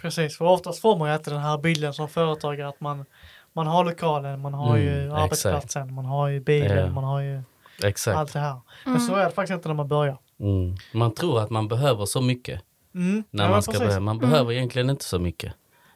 Precis, 0.00 0.38
för 0.38 0.44
oftast 0.44 0.80
får 0.80 0.98
man 0.98 1.08
ju 1.08 1.14
alltid 1.14 1.32
den 1.34 1.42
här 1.42 1.58
bilden 1.58 1.94
som 1.94 2.08
företagare 2.08 2.68
att 2.68 2.80
man, 2.80 3.04
man 3.52 3.66
har 3.66 3.84
lokalen, 3.84 4.40
man 4.40 4.54
har 4.54 4.76
ju 4.76 5.02
Mm, 5.02 5.14
arbetsplatsen, 5.14 5.94
man 5.94 6.04
har 6.04 6.28
ju 6.28 6.40
bilen, 6.40 6.78
Ja. 6.78 6.90
man 6.90 7.04
har 7.04 7.20
ju 7.20 7.42
Exakt. 7.82 8.16
allt 8.16 8.32
det 8.32 8.38
här. 8.38 8.60
Men 8.84 9.00
så 9.00 9.14
är 9.14 9.24
det 9.24 9.30
faktiskt 9.30 9.54
inte 9.54 9.68
när 9.68 9.74
man 9.74 9.88
börjar. 9.88 10.18
Mm. 10.40 10.76
Man 10.92 11.14
tror 11.14 11.40
att 11.40 11.50
man 11.50 11.68
behöver 11.68 12.06
så 12.06 12.20
mycket 12.20 12.60
Mm. 12.98 13.24
när 13.30 13.44
ja, 13.44 13.50
man 13.50 13.62
ska 13.62 13.72
precis. 13.72 13.86
börja. 13.86 14.00
Man 14.00 14.18
behöver 14.18 14.52
egentligen 14.52 14.90
inte 14.90 15.04
så 15.04 15.18
mycket 15.18 15.54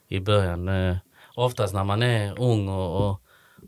i 0.09 0.21
början. 0.21 0.69
Eh, 0.69 0.97
oftast 1.35 1.75
när 1.75 1.85
man 1.85 2.03
är 2.03 2.41
ung 2.41 2.69
och, 2.69 3.11
och, 3.11 3.23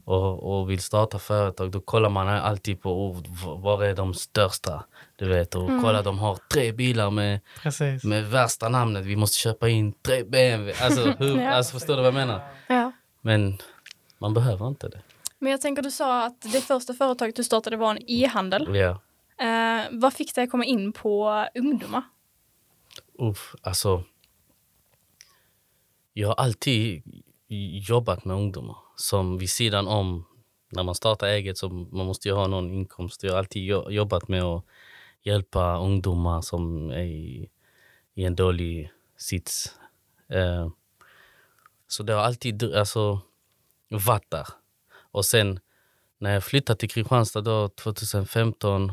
och, 0.05 0.59
och 0.61 0.71
vill 0.71 0.81
starta 0.81 1.19
företag 1.19 1.71
då 1.71 1.81
kollar 1.81 2.11
man 2.11 2.29
alltid 2.29 2.83
på 2.83 3.09
oh, 3.09 3.23
var 3.63 3.85
är 3.85 3.95
de 3.95 4.15
största. 4.15 4.85
Du 5.17 5.29
vet, 5.29 5.55
och 5.55 5.67
kolla 5.83 6.03
de 6.03 6.19
har 6.19 6.39
tre 6.53 6.73
bilar 6.73 7.11
med, 7.11 7.41
Precis. 7.63 8.05
med 8.05 8.25
värsta 8.31 8.69
namnet. 8.69 9.05
Vi 9.05 9.17
måste 9.17 9.39
köpa 9.39 9.69
in 9.69 9.93
tre 9.93 10.25
BMW. 10.25 10.73
Alltså, 10.85 11.01
hur, 11.19 11.41
Ja. 11.41 11.51
alltså 11.51 11.73
förstår 11.73 11.97
du 11.97 12.03
vad 12.03 12.07
jag 12.07 12.15
menar? 12.15 12.41
Ja. 12.67 12.93
Men 13.21 13.59
man 14.19 14.35
behöver 14.35 14.69
inte 14.69 14.89
det. 14.89 15.01
Men 15.39 15.51
jag 15.51 15.61
tänker 15.61 15.83
du 15.83 15.91
sa 15.91 16.25
att 16.27 16.41
det 16.41 16.61
första 16.61 16.95
företaget 16.95 17.37
du 17.37 17.45
startade 17.45 17.77
var 17.77 17.91
en 17.91 17.99
e-handel. 18.11 18.77
Ja. 18.77 19.01
Eh, 19.47 19.87
vad 19.91 20.13
fick 20.13 20.35
dig 20.35 20.45
att 20.45 20.51
komma 20.51 20.65
in 20.65 20.93
på 20.93 21.47
ungdomar? 21.55 22.03
Uff, 23.19 23.55
alltså. 23.63 24.05
Jag 26.13 26.29
har 26.29 26.35
alltid 26.35 27.03
jobbat 27.89 28.25
med 28.25 28.37
ungdomar. 28.37 28.77
Som 28.97 29.39
vid 29.39 29.51
sidan 29.51 29.89
om, 29.89 30.25
när 30.69 30.83
man 30.83 30.95
startar 30.95 31.27
eget 31.27 31.59
så 31.59 31.69
man 31.69 32.07
måste 32.07 32.29
ju 32.29 32.35
ha 32.35 32.47
någon 32.47 32.71
inkomst. 32.71 33.23
Jag 33.23 33.33
har 33.33 33.39
alltid 33.39 33.67
jobbat 33.67 34.29
med 34.29 34.43
att 34.43 34.65
hjälpa 35.23 35.79
ungdomar 35.79 36.41
som 36.41 36.91
är 36.91 37.03
i, 37.03 37.49
i 38.15 38.25
en 38.25 38.37
dålig 38.37 38.93
sits. 39.17 39.79
Eh, 40.29 40.69
så 41.87 42.03
det 42.03 42.13
har 42.13 42.21
alltid 42.21 42.75
alltså, 42.75 43.21
varit 43.89 44.31
där. 44.31 44.47
Och 44.95 45.25
sen 45.25 45.61
när 46.19 46.33
jag 46.33 46.45
flyttade 46.45 46.79
till 46.79 46.91
Kristianstad 46.91 47.41
då, 47.41 47.69
2015 47.69 48.93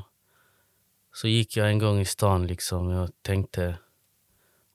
så 1.13 1.27
gick 1.27 1.57
jag 1.57 1.69
en 1.69 1.79
gång 1.79 1.99
i 1.99 2.05
stan 2.05 2.47
liksom. 2.47 2.89
Jag 2.89 3.09
tänkte 3.21 3.77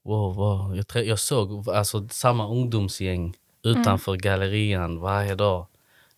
wow, 0.07 0.35
wow. 0.35 0.77
Jag, 0.77 1.07
jag 1.07 1.19
såg 1.19 1.69
alltså, 1.69 2.09
samma 2.09 2.49
ungdomsgäng 2.49 3.35
utanför 3.63 4.17
gallerian 4.17 5.01
varje 5.01 5.35
dag. 5.35 5.67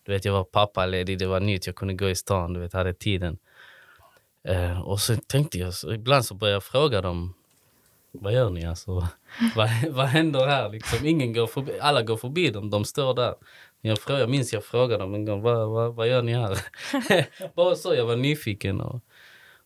Du 0.03 0.11
vet, 0.11 0.25
jag 0.25 0.33
var 0.33 0.43
pappaledig, 0.43 1.19
det 1.19 1.25
var 1.25 1.39
nytt, 1.39 1.67
jag 1.67 1.75
kunde 1.75 1.93
gå 1.93 2.09
i 2.09 2.15
stan, 2.15 2.53
du 2.53 2.59
vet, 2.59 2.73
hade 2.73 2.93
tiden. 2.93 3.37
Eh, 4.43 4.81
och 4.81 4.99
så 4.99 5.15
tänkte 5.15 5.57
jag, 5.57 5.73
så 5.73 5.93
ibland 5.93 6.25
så 6.25 6.33
började 6.33 6.55
jag 6.55 6.63
fråga 6.63 7.01
dem, 7.01 7.33
vad 8.11 8.33
gör 8.33 8.49
ni 8.49 8.65
alltså? 8.65 8.91
vad, 9.55 9.69
vad 9.89 10.05
händer 10.05 10.47
här 10.47 10.69
liksom? 10.69 11.05
Ingen 11.05 11.33
går 11.33 11.47
förbi, 11.47 11.79
alla 11.79 12.01
går 12.01 12.17
förbi 12.17 12.49
dem, 12.49 12.69
de 12.69 12.85
står 12.85 13.13
där. 13.13 13.35
Jag, 13.81 13.99
frågade, 13.99 14.23
jag 14.23 14.29
minns 14.29 14.53
jag 14.53 14.65
frågade 14.65 15.03
dem 15.03 15.13
en 15.15 15.25
gång, 15.25 15.41
vad, 15.41 15.69
vad, 15.69 15.95
vad 15.95 16.07
gör 16.07 16.21
ni 16.21 16.33
här? 16.33 16.57
Bara 17.55 17.75
så, 17.75 17.95
jag 17.95 18.05
var 18.05 18.15
nyfiken. 18.15 18.81
Och, 18.81 19.01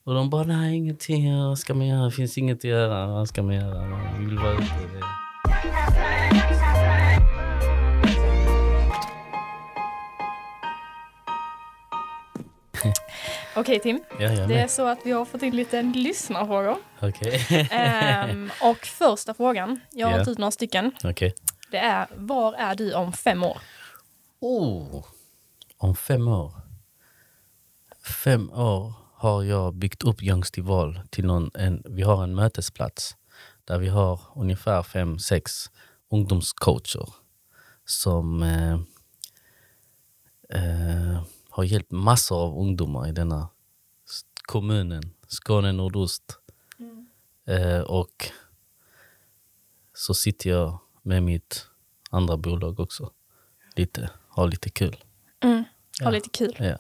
och 0.03 0.13
de 0.13 0.29
bara, 0.29 0.43
nej 0.43 0.75
ingenting, 0.75 1.37
vad 1.37 1.59
ska 1.59 1.73
man 1.73 1.87
göra? 1.87 2.05
Det 2.05 2.11
finns 2.11 2.37
inget 2.37 2.57
att 2.57 2.63
göra, 2.63 3.07
vad 3.07 3.27
ska 3.29 3.43
man 3.43 3.55
göra? 3.55 3.87
Man 3.89 4.25
vill 4.25 4.37
vara 4.37 4.53
ute. 4.53 4.63
Det- 12.83 12.93
Okej 13.55 13.79
Tim, 13.79 14.03
det 14.17 14.23
är 14.59 14.67
så 14.67 14.87
att 14.87 14.99
vi 15.05 15.11
har 15.11 15.25
fått 15.25 15.41
in 15.43 15.55
lite 15.55 15.81
lyssnarfrågor. 15.81 16.77
Okej. 17.01 17.67
Ehm, 17.71 18.51
och 18.61 18.77
första 18.85 19.33
frågan, 19.33 19.79
jag 19.91 20.07
har 20.07 20.11
Ja. 20.11 20.17
valt 20.17 20.29
ut 20.29 20.37
några 20.37 20.51
stycken. 20.51 20.91
Okej. 21.03 21.33
Det 21.71 21.77
är, 21.77 22.07
var 22.15 22.53
är 22.53 22.75
du 22.75 22.93
om 22.93 23.13
fem 23.13 23.43
år? 23.43 23.57
Oh, 24.39 25.05
om 25.77 25.95
fem 25.95 26.27
år. 26.27 26.51
Fem 28.23 28.49
år 28.51 28.93
har 29.23 29.43
jag 29.43 29.73
byggt 29.75 30.03
upp 30.03 30.21
Ljungstival 30.21 30.99
till 31.09 31.25
någon, 31.25 31.51
en, 31.53 31.83
vi 31.86 32.01
har 32.01 32.23
en 32.23 32.36
mötesplats 32.36 33.15
där 33.65 33.79
vi 33.79 33.88
har 33.88 34.19
ungefär 34.36 34.83
fem, 34.83 35.19
sex 35.19 35.51
ungdomscoacher 36.09 37.09
som 37.86 38.43
eh, 38.43 38.73
eh, 40.49 41.23
har 41.49 41.63
hjälpt 41.63 41.91
massor 41.91 42.38
av 42.38 42.57
ungdomar 42.59 43.07
i 43.07 43.12
denna 43.12 43.49
kommunen, 44.45 45.13
Skåne 45.27 45.71
nordost. 45.71 46.39
Eh, 47.47 47.79
och 47.81 48.29
så 49.93 50.13
sitter 50.13 50.49
jag 50.49 50.79
med 51.01 51.23
mitt 51.23 51.67
andra 52.09 52.38
bolag 52.38 52.79
också. 52.79 53.12
Lite, 53.75 54.09
har 54.29 54.47
lite 54.47 54.69
kul. 54.69 55.03
Mm. 55.43 55.57
Ha 55.57 55.65
Ja. 55.99 56.09
lite 56.09 56.29
kul. 56.29 56.55
Ja, 56.59 56.77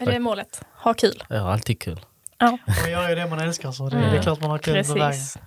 Är 0.00 0.06
det 0.12 0.18
målet? 0.18 0.62
Ha 0.72 0.94
kul. 0.94 1.22
har 1.28 1.36
alltid 1.52 1.80
kul. 1.80 2.00
Ja, 2.38 2.58
Man 2.82 2.90
gör 2.90 3.08
ju 3.08 3.14
det 3.14 3.26
man 3.30 3.38
älskar 3.38 3.72
så 3.72 3.88
det, 3.88 3.96
det 3.96 4.02
är 4.04 4.08
Mm. 4.10 4.22
klart 4.22 4.40
man 4.40 4.50
har 4.50 4.58
kul 4.58 4.84
på 4.84 4.92
vägen. 4.94 5.10
precis. 5.10 5.38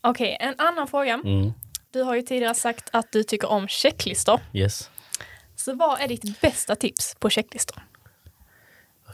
Okej, 0.00 0.36
en 0.40 0.54
annan 0.58 0.88
fråga. 0.88 1.14
Mm. 1.14 1.52
Du 1.90 2.02
har 2.02 2.14
ju 2.14 2.22
tidigare 2.22 2.54
sagt 2.54 2.90
att 2.92 3.12
du 3.12 3.22
tycker 3.22 3.48
om 3.50 3.68
checklistor. 3.68 4.40
Yes. 4.52 4.90
Så 5.56 5.74
vad 5.74 6.00
är 6.00 6.08
ditt 6.08 6.40
bästa 6.40 6.76
tips 6.76 7.16
på 7.18 7.30
checklistor? 7.30 7.82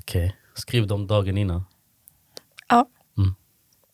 Okej. 0.01 0.37
skriv 0.55 0.87
dem 0.87 1.07
dagen 1.07 1.39
innan. 1.39 1.65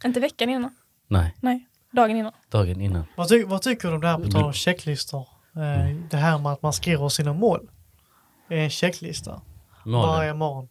Inte 0.05 0.21
veckan 0.21 0.49
innan. 0.51 0.75
Nej, 1.09 1.35
Nej, 1.41 1.69
dagen 1.93 2.17
innan. 2.17 2.33
dagen 2.49 2.81
innan. 2.81 3.05
Vad, 3.17 3.29
ty 3.29 3.45
vad 3.45 3.63
tycker 3.63 3.89
du 3.89 3.95
om 3.95 4.01
det 4.01 4.09
här 4.09 4.19
på 4.19 4.31
tal 4.31 4.45
om 4.45 4.53
checklistor? 4.53 5.29
Eh, 5.57 5.97
det 6.11 6.17
här 6.17 6.39
med 6.39 6.53
att 6.53 6.63
man 6.63 6.73
skriver 6.73 7.09
sina 7.09 7.33
mål. 7.33 7.71
i 8.51 8.55
en 8.59 8.71
checklista. 8.71 9.41
Målen, 9.85 10.09
Varje 10.11 10.35
morgon. 10.35 10.69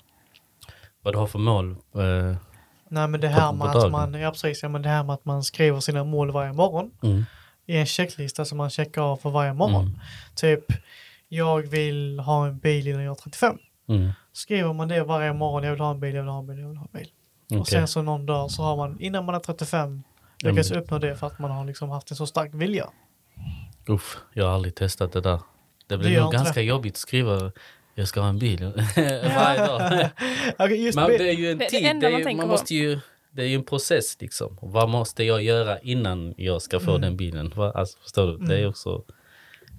vad 1.01 1.13
du 1.13 1.17
har 1.17 1.27
för 1.27 1.39
mål. 1.39 1.71
Eh, 1.71 2.35
Nej 2.91 3.07
men 3.07 3.21
det 3.21 3.27
här 3.27 3.53
med 3.53 3.67
att 3.67 3.91
man, 3.91 4.13
ja 4.13 4.31
precis, 4.31 4.63
ja, 4.63 4.69
men 4.69 4.81
det 4.81 4.89
här 4.89 5.03
med 5.03 5.13
att 5.13 5.25
man 5.25 5.43
skriver 5.43 5.79
sina 5.79 6.03
mål 6.03 6.31
varje 6.31 6.53
morgon 6.53 6.91
mm, 7.03 7.23
i 7.65 7.77
en 7.77 7.85
checklista 7.85 8.45
som 8.45 8.57
man 8.57 8.69
checkar 8.69 9.01
av 9.01 9.17
för 9.17 9.29
varje 9.29 9.53
morgon. 9.53 9.85
mm, 9.85 9.99
Typ, 10.35 10.65
jag 11.27 11.61
vill 11.61 12.19
ha 12.19 12.47
en 12.47 12.59
bil 12.59 12.87
innan 12.87 13.03
jag 13.03 13.11
är 13.17 13.21
35. 13.21 13.57
mm. 13.89 14.11
Skriver 14.33 14.73
man 14.73 14.87
det 14.87 15.03
varje 15.03 15.33
morgon, 15.33 15.63
jag 15.63 15.71
vill 15.71 15.79
ha 15.81 15.91
en 15.91 15.99
bil, 15.99 16.15
jag 16.15 16.21
vill 16.23 16.31
ha 16.31 16.39
en 16.39 16.47
bil, 16.47 16.59
jag 16.59 16.67
vill 16.67 16.77
ha 16.77 16.85
en 16.93 16.99
bil. 16.99 17.11
Och 17.51 17.57
Okej. 17.61 17.71
sen 17.71 17.87
så 17.87 18.01
någon 18.01 18.25
dag 18.25 18.51
så 18.51 18.63
har 18.63 18.77
man, 18.77 18.99
innan 18.99 19.25
man 19.25 19.35
är 19.35 19.39
35, 19.39 20.03
lyckats 20.43 20.71
uppnå 20.71 20.99
det 20.99 21.15
för 21.15 21.27
att 21.27 21.39
man 21.39 21.51
har 21.51 21.65
liksom 21.65 21.89
haft 21.89 22.11
en 22.11 22.17
så 22.17 22.27
stark 22.27 22.53
vilja. 22.53 22.89
Uff, 23.87 24.17
jag 24.33 24.45
har 24.45 24.51
aldrig 24.53 24.75
testat 24.75 25.11
det 25.11 25.21
där. 25.21 25.39
Det 25.87 25.97
blir 25.97 26.21
nog 26.21 26.31
ganska 26.31 26.61
jobbigt 26.61 26.93
att 26.93 26.97
skriva 26.99 27.51
jag 27.99 28.07
ska 28.07 28.21
ha 28.21 28.29
en 28.29 28.39
bil 28.39 28.59
varje 29.35 29.65
dag. 30.57 30.71
Just 30.77 30.95
Men 30.95 31.07
det 31.09 31.29
är 31.29 31.33
ju 31.33 31.51
en 31.51 31.57
Det 31.57 31.63
det 31.65 31.69
tid, 31.69 31.85
enda 31.85 32.09
det 32.09 32.15
är, 32.15 32.23
man 32.25 32.37
man 32.37 32.47
måste 32.47 32.75
ju, 32.75 32.99
det 33.31 33.41
är 33.41 33.45
ju 33.47 33.55
en 33.55 33.63
process 33.63 34.17
liksom. 34.19 34.57
Vad 34.61 34.89
måste 34.89 35.23
jag 35.23 35.43
göra 35.43 35.79
innan 35.79 36.33
jag 36.37 36.61
ska 36.61 36.79
få 36.79 36.89
Mm. 36.91 37.01
den 37.01 37.17
bilen? 37.17 37.53
Va? 37.55 37.71
Alltså, 37.75 37.97
förstår 37.99 38.27
du? 38.27 38.37
Det 38.37 38.53
är 38.53 38.57
Mm. 38.57 38.69
också 38.69 39.03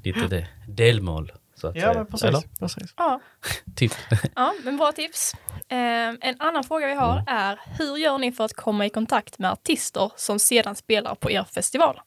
lite 0.04 0.26
det. 0.26 0.46
Delmål. 0.68 1.32
Så 1.54 1.68
att 1.68 1.76
Ja 1.76 1.80
säga. 1.82 1.94
men 1.94 2.06
precis. 2.06 2.24
Eller? 2.24 2.42
precis. 2.60 2.94
Ja, 2.96 3.20
Typ. 3.76 3.92
ja 4.36 4.54
men 4.64 4.76
bra 4.76 4.92
tips. 4.92 5.32
Eh, 5.68 5.78
en 6.20 6.34
annan 6.38 6.64
fråga 6.64 6.86
vi 6.86 6.94
har 6.94 7.24
är 7.26 7.60
hur 7.78 7.96
gör 7.96 8.18
ni 8.18 8.32
för 8.32 8.44
att 8.44 8.52
komma 8.54 8.86
i 8.86 8.90
kontakt 8.90 9.38
med 9.38 9.50
artister 9.52 10.12
som 10.16 10.38
sedan 10.38 10.74
spelar 10.76 11.14
på 11.14 11.30
er 11.30 11.44
festival? 11.54 12.00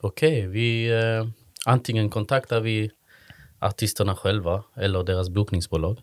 Okej, 0.00 0.46
vi 0.46 0.88
eh, 0.90 1.26
antingen 1.66 2.10
kontaktar 2.10 2.60
vi 2.60 2.90
artisterna 3.58 4.16
själva 4.16 4.62
eller 4.76 5.02
deras 5.04 5.28
bokningsbolag. 5.28 6.00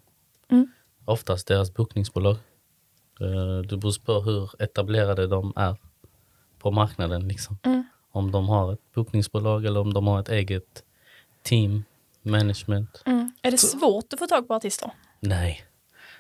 Mm. 0.51 0.67
Oftast 1.05 1.47
deras 1.47 1.73
bokningsbolag. 1.73 2.35
Eh, 3.21 3.57
det 3.69 3.77
beror 3.77 4.05
på 4.05 4.21
hur 4.21 4.49
etablerade 4.63 5.27
de 5.27 5.53
är 5.55 5.77
på 6.59 6.71
marknaden. 6.71 7.27
Liksom. 7.27 7.57
Mm. 7.63 7.83
Om 8.11 8.31
de 8.31 8.49
har 8.49 8.73
ett 8.73 8.91
bokningsbolag 8.95 9.65
eller 9.65 9.79
om 9.79 9.93
de 9.93 10.07
har 10.07 10.19
ett 10.19 10.29
eget 10.29 10.83
team, 11.43 11.83
management. 12.21 13.03
Mm. 13.05 13.31
Är 13.41 13.51
det 13.51 13.57
svårt 13.57 14.13
att 14.13 14.19
få 14.19 14.27
tag 14.27 14.47
på 14.47 14.53
artister? 14.53 14.91
Nej, 15.19 15.65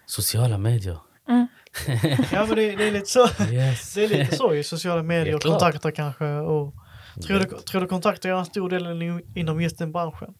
sociala 0.05 0.57
medier. 0.57 0.97
Ja 2.31 2.45
men 2.45 2.55
det, 2.55 2.75
det 2.75 2.87
är 2.87 2.91
lite 2.91 3.05
så. 3.05 3.27
Yes. 3.51 3.93
Det 3.93 4.03
är 4.03 4.07
lite 4.07 4.35
så 4.35 4.53
i 4.53 4.63
sociala 4.63 5.03
medier 5.03 5.39
kontakter 5.39 5.91
kanske. 5.91 6.25
Och, 6.25 6.73
tror, 7.27 7.39
du, 7.39 7.45
tror 7.45 7.81
du 7.81 7.87
kontakter 7.87 8.29
är 8.29 8.33
en 8.33 8.45
stor 8.45 8.69
del 8.69 9.01
in- 9.01 9.31
inom 9.35 9.61
just 9.61 9.77
den 9.77 9.91
branschen? 9.91 10.33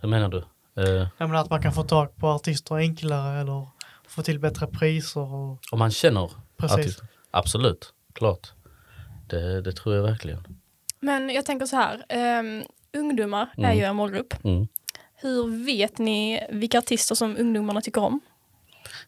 Hur 0.00 0.08
menar 0.08 0.28
du? 0.28 0.38
Eh, 0.82 1.08
Jag 1.18 1.28
menar 1.28 1.40
att 1.40 1.50
man 1.50 1.62
kan 1.62 1.72
få 1.72 1.82
tag 1.82 2.16
på 2.16 2.28
artister 2.28 2.74
enklare 2.74 3.40
eller 3.40 3.68
få 4.08 4.22
till 4.22 4.38
bättre 4.38 4.66
priser 4.66 5.20
och 5.34 5.58
om 5.72 5.78
man 5.78 5.90
känner 5.90 6.30
precis. 6.56 6.78
artister? 6.78 7.06
Absolut, 7.30 7.92
klart. 8.12 8.52
Det, 9.28 9.60
det 9.60 9.72
tror 9.72 9.94
jag 9.94 10.02
verkligen. 10.02 10.58
Men 11.00 11.30
jag 11.30 11.44
tänker 11.46 11.66
så 11.66 11.76
här, 11.76 12.04
ehm, 12.08 12.64
ungdomar 12.92 13.52
är 13.56 13.64
Mm. 13.64 13.76
ju 13.78 13.84
en 13.84 13.96
målgrupp. 13.96 14.34
Mm. 14.44 14.68
Hur 15.14 15.64
vet 15.66 15.98
ni 15.98 16.46
vilka 16.50 16.78
artister 16.78 17.14
som 17.14 17.36
ungdomarna 17.38 17.80
tycker 17.80 18.00
om? 18.00 18.20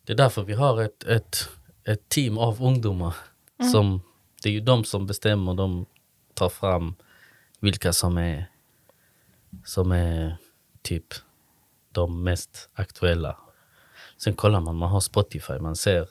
Det 0.05 0.13
är 0.13 0.17
därför 0.17 0.43
vi 0.43 0.53
har 0.55 0.83
ett, 0.83 1.05
ett, 1.05 1.49
ett 1.85 2.09
team 2.09 2.39
av 2.39 2.63
ungdomar. 2.65 3.15
Mm. 3.61 3.73
Som, 3.73 4.03
det 4.43 4.49
är 4.49 4.53
ju 4.53 4.61
de 4.61 4.85
som 4.85 5.07
bestämmer, 5.07 5.55
de 5.55 5.87
tar 6.35 6.49
fram 6.49 6.95
vilka 7.61 7.93
som 7.93 8.17
är, 8.19 8.51
som 9.65 9.93
är 9.93 10.37
typ 10.89 11.15
de 11.93 12.23
mest 12.23 12.71
aktuella. 12.75 13.37
Sen 14.17 14.35
kollar 14.35 14.61
man, 14.61 14.77
man 14.77 14.91
har 14.91 15.01
Spotify, 15.01 15.59
man 15.59 15.77
ser 15.77 16.09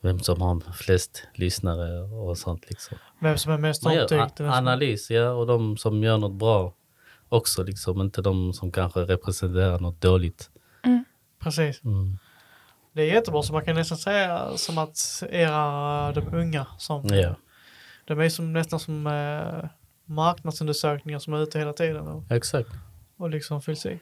vem 0.00 0.20
som 0.20 0.40
har 0.40 0.72
flest 0.72 1.22
lyssnare 1.34 2.02
och 2.02 2.38
sånt. 2.38 2.70
Liksom. 2.70 2.98
Vem 3.20 3.38
som 3.38 3.52
är 3.52 3.58
mest 3.58 3.86
omtyckt. 3.86 4.40
analys, 4.40 5.10
ja, 5.10 5.30
och 5.30 5.46
de 5.46 5.76
som 5.76 6.02
gör 6.02 6.18
något 6.18 6.38
bra 6.38 6.74
också, 7.28 7.62
liksom. 7.62 8.00
inte 8.00 8.22
de 8.22 8.52
som 8.52 8.72
kanske 8.72 9.00
representerar 9.00 9.78
något 9.78 10.00
dåligt. 10.00 10.50
Precis. 11.38 11.84
Mm. 11.84 12.18
Det 12.92 13.02
är 13.02 13.06
jättebra 13.14 13.42
så 13.42 13.52
man 13.52 13.64
kan 13.64 13.74
nästan 13.74 13.98
säga 13.98 14.56
som 14.56 14.78
att 14.78 15.22
era, 15.30 16.12
de 16.12 16.34
unga 16.34 16.66
som, 16.78 17.06
Ja, 17.06 17.34
de 18.04 18.20
är 18.20 18.28
som, 18.28 18.52
nästan 18.52 18.80
som 18.80 19.06
eh, 19.06 19.68
marknadsundersökningar 20.04 21.18
som 21.18 21.34
är 21.34 21.42
ute 21.42 21.58
hela 21.58 21.72
tiden 21.72 22.08
och, 22.08 22.32
exakt. 22.32 22.70
Och 23.24 23.30
liksom 23.30 23.62
fylls 23.62 23.86
i. 23.86 24.00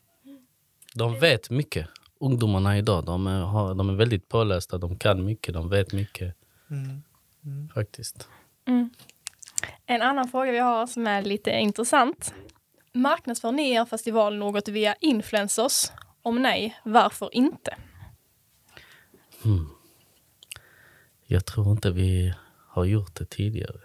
De 0.94 1.18
vet 1.20 1.50
mycket. 1.50 1.88
Ungdomarna 2.20 2.78
idag, 2.78 3.04
de 3.04 3.26
är, 3.26 3.40
har, 3.40 3.74
de 3.74 3.90
är 3.90 3.94
väldigt 3.94 4.28
pålästa, 4.28 4.78
de 4.78 4.98
kan 4.98 5.24
mycket, 5.24 5.54
de 5.54 5.68
vet 5.68 5.92
mycket 5.92 6.34
Mm. 6.70 7.02
Mm. 7.44 7.68
faktiskt. 7.68 8.28
Mm. 8.66 8.90
En 9.86 10.02
annan 10.02 10.28
fråga 10.28 10.52
vi 10.52 10.58
har 10.58 10.86
som 10.86 11.06
är 11.06 11.22
lite 11.22 11.50
intressant. 11.50 12.34
Marknadsför 12.92 13.52
ni 13.52 13.72
er 13.72 13.84
festival 13.84 14.36
något 14.36 14.68
via 14.68 14.94
influencers? 14.94 15.92
Om 16.22 16.42
nej, 16.42 16.76
varför 16.84 17.34
inte? 17.34 17.76
Hmm. 19.42 19.68
Jag 21.26 21.46
tror 21.46 21.70
inte 21.72 21.90
vi 21.90 22.34
har 22.68 22.84
gjort 22.84 23.14
det 23.14 23.24
tidigare. 23.24 23.80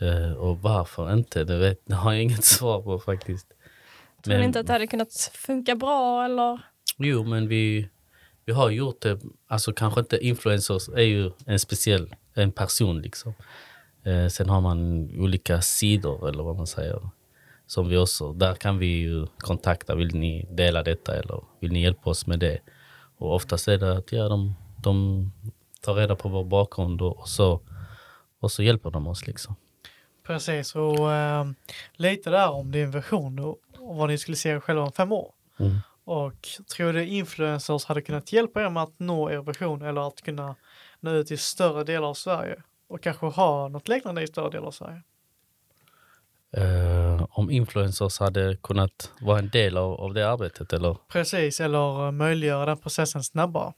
Eh, 0.00 0.32
och 0.32 0.58
varför 0.62 1.12
inte, 1.12 1.44
det, 1.44 1.58
vet, 1.58 1.86
det 1.86 1.94
har 1.94 2.12
jag 2.12 2.22
inget 2.22 2.44
svar 2.56 2.82
på 2.82 2.98
faktiskt. 2.98 3.46
Tror 4.28 4.38
ni 4.38 4.44
inte 4.44 4.60
att 4.60 4.66
det 4.66 4.72
hade 4.72 4.86
kunnat 4.86 5.30
funka 5.34 5.74
bra 5.74 6.24
eller? 6.24 6.60
Jo, 6.96 7.24
men 7.24 7.48
vi, 7.48 7.88
vi 8.44 8.52
har 8.52 8.70
gjort 8.70 9.00
det. 9.00 9.20
Alltså 9.48 9.72
kanske 9.72 10.00
inte 10.00 10.18
influencers 10.18 10.88
är 10.88 11.02
ju 11.02 11.30
en 11.46 11.58
speciell 11.58 12.14
en 12.38 12.52
person 12.52 13.02
liksom. 13.02 13.34
Eh, 14.04 14.26
sen 14.26 14.48
har 14.48 14.60
man 14.60 15.10
olika 15.20 15.60
sidor 15.60 16.28
eller 16.28 16.42
vad 16.42 16.56
man 16.56 16.66
säger. 16.66 17.00
Som 17.66 17.88
vi 17.88 17.96
också, 17.96 18.32
där 18.32 18.54
kan 18.54 18.78
vi 18.78 18.86
ju 18.86 19.26
kontakta, 19.38 19.94
vill 19.94 20.14
ni 20.14 20.46
dela 20.50 20.82
detta 20.82 21.16
eller 21.16 21.40
vill 21.60 21.72
ni 21.72 21.82
hjälpa 21.82 22.10
oss 22.10 22.26
med 22.26 22.38
det? 22.38 22.58
Och 23.18 23.34
oftast 23.34 23.68
är 23.68 23.78
det 23.78 23.96
att 23.96 24.12
ja, 24.12 24.28
de, 24.28 24.54
de 24.82 25.32
tar 25.80 25.94
reda 25.94 26.16
på 26.16 26.28
vår 26.28 26.44
bakgrund 26.44 27.02
och, 27.02 27.28
så, 27.28 27.60
och 28.40 28.52
så 28.52 28.62
hjälper 28.62 28.90
de 28.90 29.06
oss 29.06 29.26
liksom. 29.26 29.56
Precis, 30.26 30.74
och 30.74 31.12
eh, 31.12 31.46
lite 31.96 32.30
där 32.30 32.50
om 32.50 32.72
din 32.72 32.90
version 32.90 33.38
och 33.38 33.58
vad 33.96 34.08
ni 34.08 34.18
skulle 34.18 34.36
se 34.36 34.50
er 34.50 34.60
själva 34.60 34.82
om 34.82 34.92
fem 34.92 35.12
år. 35.12 35.32
Mm. 35.58 35.78
Och 36.04 36.48
tror 36.76 36.92
du 36.92 37.06
influencers 37.06 37.84
hade 37.84 38.02
kunnat 38.02 38.32
hjälpa 38.32 38.62
er 38.62 38.70
med 38.70 38.82
att 38.82 38.98
nå 38.98 39.30
er 39.30 39.42
vision 39.42 39.82
eller 39.82 40.08
att 40.08 40.22
kunna 40.22 40.56
nå 41.00 41.10
ut 41.10 41.30
i 41.30 41.36
större 41.36 41.84
delar 41.84 42.08
av 42.08 42.14
Sverige? 42.14 42.62
Och 42.88 43.02
kanske 43.02 43.26
ha 43.26 43.68
något 43.68 43.88
liknande 43.88 44.22
i 44.22 44.26
större 44.26 44.50
delar 44.50 44.66
av 44.66 44.70
Sverige? 44.70 45.02
Eh, 46.56 47.26
om 47.30 47.50
influencers 47.50 48.18
hade 48.18 48.56
kunnat 48.56 49.12
vara 49.20 49.38
en 49.38 49.48
del 49.48 49.76
av, 49.76 49.92
av 49.92 50.14
det 50.14 50.30
arbetet 50.30 50.72
eller? 50.72 50.96
Precis, 51.08 51.60
eller 51.60 52.10
möjliggöra 52.10 52.66
den 52.66 52.78
processen 52.78 53.24
snabbare. 53.24 53.72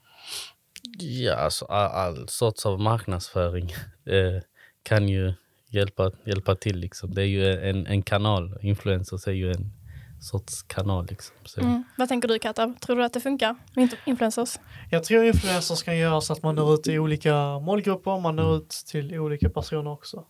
Ja, 0.98 1.34
alltså 1.34 1.64
all, 1.64 1.90
all 1.90 2.28
sorts 2.28 2.66
av 2.66 2.80
marknadsföring 2.80 3.64
eh, 4.06 4.42
kan 4.82 5.08
ju 5.08 5.34
hjälpa, 5.70 6.10
hjälpa 6.24 6.54
till. 6.54 6.76
Liksom. 6.76 7.14
Det 7.14 7.22
är 7.22 7.26
ju 7.26 7.68
en, 7.70 7.86
en 7.86 8.02
kanal. 8.02 8.58
Influencers 8.62 9.26
är 9.26 9.32
ju 9.32 9.50
en 9.50 9.72
sorts 10.20 10.62
kanal. 10.62 11.06
Liksom. 11.06 11.36
Så, 11.44 11.60
Mm. 11.60 11.84
Vad 11.96 12.08
tänker 12.08 12.28
du 12.28 12.38
Katta? 12.38 12.74
Tror 12.80 12.96
du 12.96 13.04
att 13.04 13.12
det 13.12 13.20
funkar 13.20 13.56
med 13.74 13.96
influencers? 14.06 14.58
Jag 14.90 15.04
tror 15.04 15.24
influencers 15.24 15.82
kan 15.82 15.98
göra 15.98 16.20
så 16.20 16.32
att 16.32 16.42
man 16.42 16.54
når 16.54 16.74
ut 16.74 16.82
till 16.82 16.98
olika 16.98 17.58
målgrupper, 17.58 18.20
man 18.20 18.36
når 18.36 18.56
ut 18.56 18.70
till 18.70 19.18
olika 19.18 19.50
personer 19.50 19.90
också. 19.90 20.24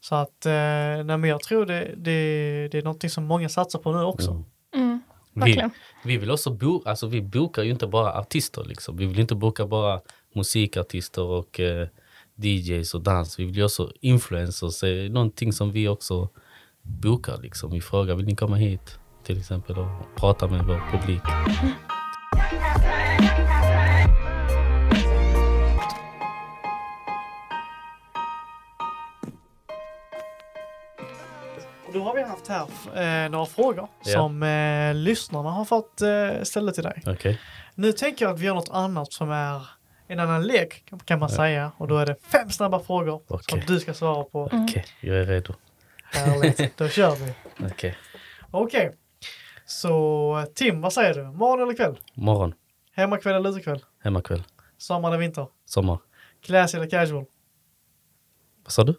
Så 0.00 0.14
att, 0.14 0.46
eh, 0.46 0.52
nej 0.52 1.04
men 1.04 1.24
jag 1.24 1.42
tror 1.42 1.66
det, 1.66 1.94
det, 1.96 2.68
det 2.72 2.78
är 2.78 2.82
någonting 2.82 3.10
som 3.10 3.24
många 3.24 3.48
satsar 3.48 3.78
på 3.78 3.92
nu 3.92 4.04
också. 4.04 4.30
Mm. 4.30 4.46
Mm. 4.74 5.00
Vi, 5.34 5.70
vi 6.04 6.16
vill 6.16 6.30
också 6.30 6.50
bo, 6.50 6.82
alltså 6.84 7.06
vi 7.06 7.22
bokar 7.22 7.62
ju 7.62 7.70
inte 7.70 7.86
bara 7.86 8.12
artister. 8.12 8.64
Liksom. 8.64 8.96
Vi 8.96 9.06
vill 9.06 9.18
inte 9.18 9.34
boka 9.34 9.66
bara 9.66 10.00
musikartister 10.34 11.22
och 11.22 11.60
eh, 11.60 11.88
DJs 12.36 12.94
och 12.94 13.00
dans. 13.00 13.38
Vi 13.38 13.44
vill 13.44 13.56
ju 13.56 13.64
också 13.64 13.92
influencers. 14.00 14.80
Det 14.80 14.88
är 14.88 15.08
någonting 15.08 15.52
som 15.52 15.72
vi 15.72 15.88
också 15.88 16.28
bokar. 16.86 17.38
Liksom. 17.42 17.70
Vi 17.70 17.80
frågar, 17.80 18.14
vill 18.14 18.26
ni 18.26 18.36
komma 18.36 18.56
hit? 18.56 18.98
Till 19.24 19.38
exempel 19.38 19.78
och 19.78 19.88
prata 20.16 20.48
med 20.48 20.64
vår 20.66 20.80
publik. 20.98 21.22
Då 31.92 32.02
har 32.02 32.14
vi 32.14 32.22
haft 32.22 32.48
här 32.48 32.66
eh, 33.24 33.30
några 33.30 33.46
frågor 33.46 33.88
Ja. 34.04 34.12
som 34.12 34.42
eh, 34.42 34.94
lyssnarna 34.94 35.50
har 35.50 35.64
fått 35.64 36.02
eh, 36.02 36.42
ställa 36.42 36.72
till 36.72 36.82
dig. 36.82 37.02
Okej? 37.06 37.40
Nu 37.74 37.92
tänker 37.92 38.24
jag 38.24 38.34
att 38.34 38.40
vi 38.40 38.46
gör 38.46 38.54
något 38.54 38.70
annat 38.72 39.12
som 39.12 39.30
är 39.30 39.62
en 40.08 40.20
annan 40.20 40.42
lek 40.42 40.84
kan 41.04 41.18
man 41.18 41.28
säga. 41.28 41.72
Och 41.76 41.88
då 41.88 41.98
är 41.98 42.06
det 42.06 42.16
fem 42.22 42.50
snabba 42.50 42.80
frågor 42.80 43.20
som 43.28 43.36
Okej. 43.36 43.64
du 43.66 43.80
ska 43.80 43.94
svara 43.94 44.24
på. 44.24 44.42
Okej, 44.52 44.84
jag 45.00 45.16
är 45.16 45.24
redo. 45.24 45.54
Härligt, 46.16 46.76
då 46.76 46.88
kör 46.88 47.16
vi. 47.16 47.32
Okej. 47.66 47.96
Okej. 48.50 48.92
Så 49.66 50.46
Tim, 50.54 50.80
vad 50.80 50.92
säger 50.92 51.14
du? 51.14 51.22
Morgon 51.24 51.62
eller 51.68 51.76
kväll? 51.76 51.98
Morgon, 52.14 52.54
Hemmakväll 52.92 53.34
eller 53.34 53.50
utekväll? 53.50 53.84
hemmakväll, 54.04 54.42
Sommar 54.78 55.08
eller 55.08 55.18
vinter? 55.18 55.46
sommar. 55.64 55.98
Classy 56.44 56.76
eller 56.78 56.90
casual? 56.90 57.24
Vad 58.64 58.72
sa 58.72 58.84
du? 58.84 58.94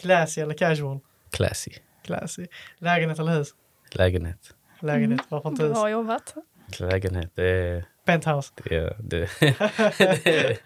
Classy 0.00 0.40
eller 0.40 0.54
casual? 0.54 1.00
Classy. 1.30 1.70
Classy. 2.04 2.46
Lägenhet 2.78 3.18
eller 3.18 3.32
hus? 3.32 3.48
Lägenhet. 3.90 4.54
Lägenhet, 4.80 5.20
varför 5.28 5.48
inte 5.48 5.62
hus? 5.62 5.72
Bra 5.72 5.90
jobbat. 5.90 6.34
Lägenhet, 6.78 7.32
det 7.34 7.44
är... 7.48 7.84
Penthouse. 8.04 8.52
Det 8.64 8.76
är, 8.76 8.96
det, 8.98 9.28
det, 9.40 10.58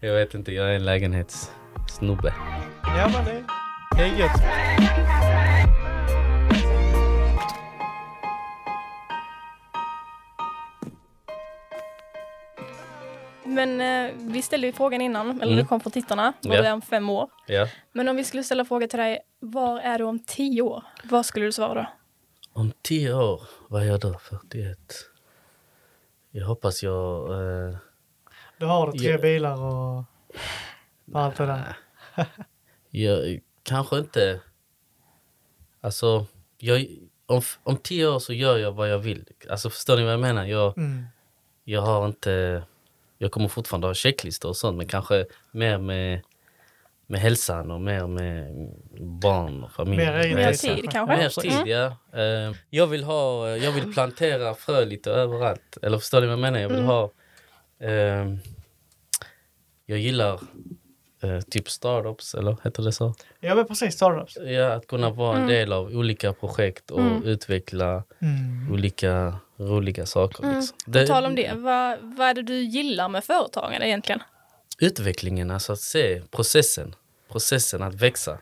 jag 0.00 0.14
vet 0.14 0.34
inte, 0.34 0.52
jag 0.52 0.70
är 0.70 0.74
en 0.74 0.84
lägenhetssnubbe. 0.84 2.34
Ja 2.82 3.10
men 3.14 3.24
det, 3.24 3.44
det 3.96 4.02
är 4.02 4.16
gött. 4.18 4.40
Men 13.66 13.80
eh, 13.80 14.14
vi 14.16 14.42
ställde 14.42 14.66
ju 14.66 14.72
frågan 14.72 15.00
innan, 15.00 15.30
eller 15.30 15.52
Mm. 15.52 15.56
det 15.56 15.64
kom 15.64 15.80
från 15.80 15.92
tittarna, 15.92 16.32
vad 16.42 16.58
det 16.58 16.68
är 16.68 16.72
om 16.72 16.82
fem 16.82 17.10
år. 17.10 17.30
Ja. 17.46 17.66
Men 17.92 18.08
om 18.08 18.16
vi 18.16 18.24
skulle 18.24 18.42
ställa 18.42 18.64
fråga 18.64 18.88
till 18.88 18.98
dig, 18.98 19.20
var 19.40 19.80
är 19.80 19.98
du 19.98 20.04
om 20.04 20.18
tio 20.18 20.62
år? 20.62 20.82
Vad 21.04 21.26
skulle 21.26 21.46
du 21.46 21.52
svara 21.52 21.74
då? 21.74 21.86
Om 22.52 22.72
tio 22.82 23.14
år, 23.14 23.42
vad 23.68 23.82
är 23.82 23.86
jag 23.86 24.00
då? 24.00 24.18
41? 24.18 24.78
Jag 26.30 26.46
hoppas 26.46 26.82
jag... 26.82 27.30
Eh, 27.30 27.76
Då 28.58 28.66
har 28.66 28.92
du 28.92 28.98
tre 28.98 29.10
Ja. 29.10 29.18
bilar 29.18 29.60
och 29.62 30.04
allt 31.14 31.36
det 31.36 31.46
där. 31.46 31.76
jag 32.90 33.40
kanske 33.62 33.98
inte... 33.98 34.40
Alltså, 35.80 36.26
jag, 36.58 36.86
om, 37.26 37.40
om 37.62 37.76
tio 37.76 38.06
år 38.08 38.18
så 38.18 38.32
gör 38.32 38.56
jag 38.58 38.72
vad 38.72 38.90
jag 38.90 38.98
vill. 38.98 39.24
Alltså 39.50 39.70
förstår 39.70 39.96
ni 39.96 40.02
vad 40.04 40.12
jag 40.12 40.20
menar? 40.20 40.44
Jag, 40.44 40.78
Mm. 40.78 41.04
jag 41.64 41.80
har 41.82 42.06
inte... 42.06 42.62
Jag 43.18 43.32
kommer 43.32 43.48
fortfarande 43.48 43.86
ha 43.86 43.94
checklistor 43.94 44.48
och 44.48 44.56
sånt 44.56 44.76
men 44.76 44.88
kanske 44.88 45.26
mer 45.50 45.78
med, 45.78 46.22
med 47.06 47.20
hälsan 47.20 47.70
och 47.70 47.80
mer 47.80 48.06
med 48.06 48.52
barn 49.00 49.64
och 49.64 49.72
familj. 49.72 49.96
Mer 49.96 50.34
Mer 50.34 50.52
tid, 50.52 50.90
kanske. 50.90 51.16
Mer 51.16 51.28
tid, 51.28 51.66
ja. 51.72 51.96
Eh, 52.20 52.52
jag, 52.70 52.86
vill 52.86 53.04
ha, 53.04 53.48
jag 53.56 53.72
vill 53.72 53.92
plantera 53.94 54.54
frö 54.54 54.84
lite 54.84 55.10
överallt. 55.10 55.78
Eller 55.82 55.98
förstår 55.98 56.20
ni 56.20 56.26
vad 56.26 56.32
jag 56.32 56.40
menar? 56.40 56.58
Jag 56.58 56.68
vill 56.68 56.78
Mm. 56.78 56.88
ha... 56.90 57.10
eh, 57.80 58.26
jag 59.86 59.98
gillar 59.98 60.40
eh, 61.22 61.40
typ 61.40 61.70
startups, 61.70 62.34
eller 62.34 62.56
heter 62.64 62.82
det 62.82 62.92
så? 62.92 63.14
Ja 63.40 63.54
men 63.54 63.66
precis, 63.66 63.94
startups. 63.94 64.38
Ja, 64.46 64.72
att 64.72 64.86
kunna 64.86 65.10
vara 65.10 65.30
en 65.36 65.42
Mm. 65.42 65.48
del 65.54 65.72
av 65.72 65.86
olika 65.86 66.32
projekt 66.32 66.90
och 66.90 67.00
Mm. 67.00 67.22
utveckla 67.24 68.04
Mm. 68.18 68.72
olika 68.72 69.38
roliga 69.58 70.06
saker. 70.06 70.44
Mm. 70.44 70.56
Liksom. 70.56 70.76
På 70.92 71.06
tal 71.06 71.24
om 71.24 71.34
det, 71.34 71.52
vad, 71.54 71.98
vad 72.02 72.28
är 72.28 72.34
det 72.34 72.42
du 72.42 72.60
gillar 72.62 73.08
med 73.08 73.24
företagande 73.24 73.86
egentligen? 73.88 74.20
Utvecklingen, 74.78 75.50
alltså 75.50 75.72
att 75.72 75.80
se 75.80 76.22
processen. 76.30 76.94
Processen 77.32 77.82
att 77.82 77.94
växa. 77.94 78.38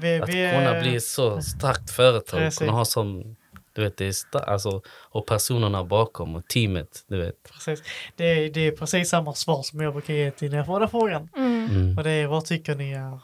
Vi, 0.00 0.20
Att 0.20 0.28
vi 0.28 0.44
är- 0.44 0.58
kunna 0.58 0.80
bli 0.80 1.00
så 1.00 1.42
starkt 1.42 1.90
företag. 1.90 2.40
Precis. 2.40 2.58
Kunna 2.58 2.72
ha 2.72 2.84
som, 2.84 3.36
du 3.72 3.82
vet, 3.82 3.96
det 3.96 4.04
är 4.06 4.10
sta- 4.12 4.44
alltså, 4.44 4.82
och 4.88 5.26
personerna 5.26 5.84
bakom 5.84 6.36
och 6.36 6.46
teamet, 6.48 7.04
du 7.08 7.18
vet. 7.18 7.34
Precis. 7.52 7.82
Det, 8.16 8.24
är, 8.24 8.50
det 8.50 8.60
är 8.66 8.70
precis 8.72 9.08
samma 9.08 9.34
svar 9.34 9.62
som 9.62 9.80
jag 9.80 9.92
brukar 9.92 10.14
ge 10.14 10.30
till 10.30 10.50
när 10.50 10.56
jag 10.56 10.66
får 10.66 10.80
den 10.80 10.88
frågan. 10.88 11.28
Mm. 11.36 11.98
Och 11.98 12.04
det 12.04 12.10
är 12.10 12.26
vad 12.26 12.44
tycker 12.44 12.74
ni 12.74 12.92
är 12.92 13.18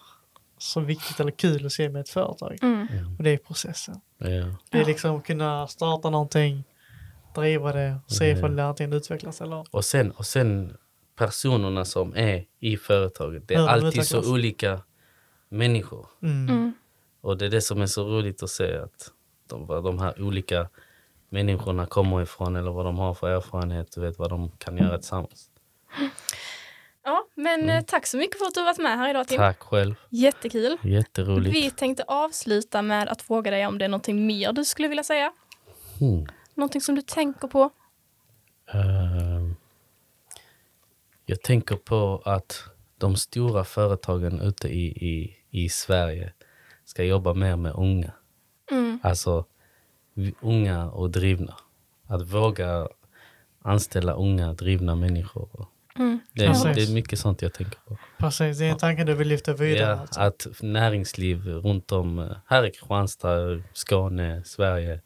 så 0.59 0.81
viktigt 0.81 1.21
eller 1.21 1.31
kul 1.33 1.67
att 1.67 1.73
se 1.73 1.89
med 1.89 2.01
ett 2.01 2.09
företag? 2.09 2.59
Mm. 2.63 2.87
Och 3.19 3.25
det 3.25 3.31
är 3.31 3.37
processen. 3.37 4.01
Ja. 4.19 4.29
Det 4.71 4.79
är 4.81 4.85
liksom 4.85 5.17
att 5.17 5.25
kunna 5.27 5.69
starta 5.69 6.11
någonting, 6.11 6.65
driva 7.35 7.73
det, 7.73 8.01
se 8.07 8.25
Mm. 8.25 8.39
ifall 8.39 8.57
det 8.57 8.65
antingen 8.65 8.93
utvecklas 8.93 9.41
eller... 9.41 9.65
Och, 9.71 9.85
sen, 9.85 10.11
och 10.11 10.27
sen 10.27 10.77
personerna 11.17 11.85
som 11.85 12.17
är 12.17 12.45
i 12.61 12.77
företaget. 12.77 13.49
Det 13.49 13.55
är 13.55 13.59
Hur 13.59 13.69
alltid 13.69 14.07
så 14.07 14.33
olika 14.33 14.81
människor. 15.49 16.07
Mm. 16.23 16.49
Mm. 16.49 16.73
Och 17.21 17.39
det 17.39 17.45
är 17.47 17.51
det 17.51 17.61
som 17.61 17.83
är 17.83 17.87
så 17.87 18.05
roligt 18.05 18.43
att 18.43 18.51
se 18.51 18.77
att 18.77 19.11
de, 19.49 19.67
vad 19.67 19.85
de 19.85 19.99
här 19.99 20.23
olika 20.23 20.69
människorna 21.29 21.87
kommer 21.87 22.23
ifrån 22.23 22.57
eller 22.57 22.71
vad 22.71 22.85
de 22.85 22.99
har 22.99 23.15
för 23.15 23.29
erfarenhet, 23.29 23.93
du 23.95 24.01
vet 24.01 24.19
vad 24.19 24.31
de 24.31 24.51
kan 24.59 24.77
göra 24.77 24.99
tillsammans. 24.99 25.51
Ja, 27.05 27.27
men 27.35 27.71
eh, 27.71 27.83
tack 27.85 28.07
så 28.07 28.17
mycket 28.17 28.39
för 28.39 28.47
att 28.47 28.55
du 28.55 28.65
varit 28.65 28.79
med 28.79 28.99
här 28.99 29.11
idag 29.11 29.29
Tim. 29.29 29.39
Tack 29.39 29.61
själv, 29.63 29.95
Jättekul. 30.09 30.77
jätteroligt. 30.83 31.57
Vi 31.57 31.71
tänkte 31.71 32.05
avsluta 32.09 32.83
med 32.83 33.09
att 33.09 33.23
fråga 33.23 33.51
dig 33.51 33.67
om 33.67 33.79
det 33.79 33.85
är 33.85 33.89
någonting 33.89 34.27
mer 34.27 34.53
du 34.53 34.65
skulle 34.65 34.89
vilja 34.89 35.05
säga? 35.05 35.33
Mm. 36.01 36.27
Någonting 36.55 36.81
som 36.81 36.95
du 36.95 37.03
tänker 37.03 37.49
på? 37.49 37.71
Ehm, 38.73 39.55
jag 41.27 41.43
tänker 41.43 41.77
på 41.77 42.23
att 42.25 42.65
de 42.99 43.17
stora 43.17 43.65
företagen 43.65 44.41
ute 44.41 44.69
i, 44.69 44.87
i, 44.87 45.37
i 45.51 45.69
Sverige 45.69 46.33
ska 46.85 47.05
jobba 47.05 47.35
mer 47.35 47.57
med 47.57 47.73
unga. 47.75 48.13
Mm. 48.71 48.99
Alltså 49.03 49.45
unga 50.41 50.91
och 50.91 51.11
drivna. 51.11 51.55
Att 52.07 52.23
våga 52.23 52.89
anställa 53.63 54.13
unga, 54.13 54.53
drivna 54.53 54.95
människor. 54.95 55.67
Mm. 55.97 56.21
Det 56.33 56.45
är, 56.45 56.75
det 56.75 56.83
är 56.83 56.95
mycket 56.95 57.19
sånt 57.19 57.43
jag 57.43 57.53
tänker 57.53 57.79
på. 57.89 57.99
Precis, 58.19 58.59
det 58.59 58.65
är 58.65 58.71
en 58.71 58.79
tanke 58.79 59.05
du 59.05 59.15
vill 59.15 59.29
lyfta 59.29 59.53
vidare. 59.53 59.91
Ja, 59.91 60.01
alltså. 60.01 60.21
att 60.21 60.47
näringsliv 60.63 61.47
runt 61.47 61.93
om, 61.93 62.19
eh, 62.19 62.37
här 62.47 62.67
i 62.67 62.71
Kristianstad, 62.71 63.63
Skåne, 63.73 64.45
Sverige, 64.45 65.01